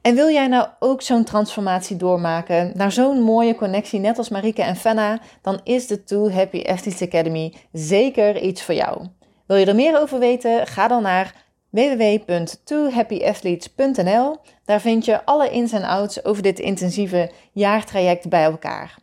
En 0.02 0.14
wil 0.14 0.30
jij 0.30 0.46
nou 0.46 0.68
ook 0.78 1.02
zo'n 1.02 1.24
transformatie 1.24 1.96
doormaken 1.96 2.72
naar 2.74 2.92
zo'n 2.92 3.22
mooie 3.22 3.54
connectie, 3.54 4.00
net 4.00 4.18
als 4.18 4.28
Marike 4.28 4.62
en 4.62 4.76
Fenna, 4.76 5.18
dan 5.42 5.60
is 5.64 5.86
de 5.86 6.04
Two 6.04 6.30
Happy 6.30 6.64
Athletes 6.66 7.02
Academy 7.02 7.54
zeker 7.72 8.40
iets 8.40 8.62
voor 8.62 8.74
jou. 8.74 9.06
Wil 9.46 9.56
je 9.56 9.66
er 9.66 9.74
meer 9.74 10.00
over 10.00 10.18
weten? 10.18 10.66
Ga 10.66 10.88
dan 10.88 11.02
naar 11.02 11.45
www.twohappyathletes.nl. 11.76 14.36
Daar 14.64 14.80
vind 14.80 15.04
je 15.04 15.24
alle 15.24 15.50
ins 15.50 15.72
en 15.72 15.84
outs 15.84 16.24
over 16.24 16.42
dit 16.42 16.58
intensieve 16.58 17.30
jaartraject 17.52 18.28
bij 18.28 18.44
elkaar. 18.44 18.98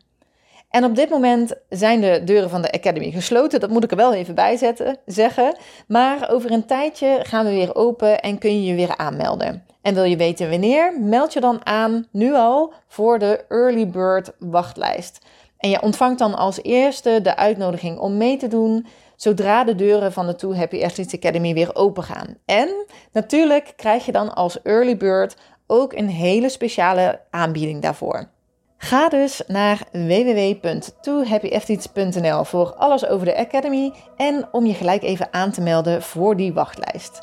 En 0.69 0.83
op 0.83 0.95
dit 0.95 1.09
moment 1.09 1.53
zijn 1.69 2.01
de 2.01 2.21
deuren 2.25 2.49
van 2.49 2.61
de 2.61 2.71
Academy 2.71 3.11
gesloten. 3.11 3.59
Dat 3.59 3.69
moet 3.69 3.83
ik 3.83 3.91
er 3.91 3.97
wel 3.97 4.13
even 4.13 4.35
bij 4.35 4.57
zetten, 4.57 4.97
zeggen. 5.05 5.57
Maar 5.87 6.29
over 6.29 6.51
een 6.51 6.65
tijdje 6.65 7.19
gaan 7.23 7.45
we 7.45 7.51
weer 7.51 7.75
open 7.75 8.21
en 8.21 8.37
kun 8.37 8.55
je 8.55 8.63
je 8.63 8.75
weer 8.75 8.97
aanmelden. 8.97 9.65
En 9.81 9.93
wil 9.93 10.03
je 10.03 10.17
weten 10.17 10.49
wanneer? 10.49 10.99
Meld 10.99 11.33
je 11.33 11.39
dan 11.39 11.65
aan 11.65 12.07
nu 12.11 12.33
al 12.33 12.73
voor 12.87 13.19
de 13.19 13.45
Early 13.49 13.87
Bird 13.87 14.31
wachtlijst. 14.39 15.25
En 15.57 15.69
je 15.69 15.81
ontvangt 15.81 16.19
dan 16.19 16.35
als 16.35 16.63
eerste 16.63 17.19
de 17.21 17.35
uitnodiging 17.35 17.99
om 17.99 18.17
mee 18.17 18.37
te 18.37 18.47
doen 18.47 18.85
zodra 19.23 19.63
de 19.63 19.75
deuren 19.75 20.13
van 20.13 20.25
de 20.25 20.35
Two 20.35 20.53
Happy 20.53 20.83
Athletes 20.83 21.15
Academy 21.15 21.53
weer 21.53 21.75
open 21.75 22.03
gaan. 22.03 22.37
En 22.45 22.85
natuurlijk 23.11 23.73
krijg 23.75 24.05
je 24.05 24.11
dan 24.11 24.33
als 24.33 24.61
Early 24.61 24.97
Bird 24.97 25.35
ook 25.67 25.93
een 25.93 26.09
hele 26.09 26.49
speciale 26.49 27.19
aanbieding 27.29 27.81
daarvoor. 27.81 28.29
Ga 28.77 29.09
dus 29.09 29.41
naar 29.47 29.79
www.twohappyathletes.nl 29.91 32.43
voor 32.43 32.73
alles 32.73 33.07
over 33.07 33.25
de 33.25 33.37
Academy 33.37 33.93
en 34.17 34.47
om 34.51 34.65
je 34.65 34.73
gelijk 34.73 35.03
even 35.03 35.27
aan 35.31 35.51
te 35.51 35.61
melden 35.61 36.01
voor 36.01 36.37
die 36.37 36.53
wachtlijst. 36.53 37.21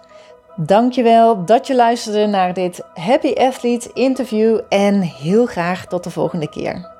Dankjewel 0.57 1.45
dat 1.45 1.67
je 1.67 1.75
luisterde 1.75 2.27
naar 2.27 2.55
dit 2.55 2.83
Happy 2.95 3.33
Athlete 3.33 3.91
interview 3.93 4.61
en 4.69 5.01
heel 5.01 5.47
graag 5.47 5.87
tot 5.87 6.05
de 6.05 6.11
volgende 6.11 6.49
keer. 6.49 7.00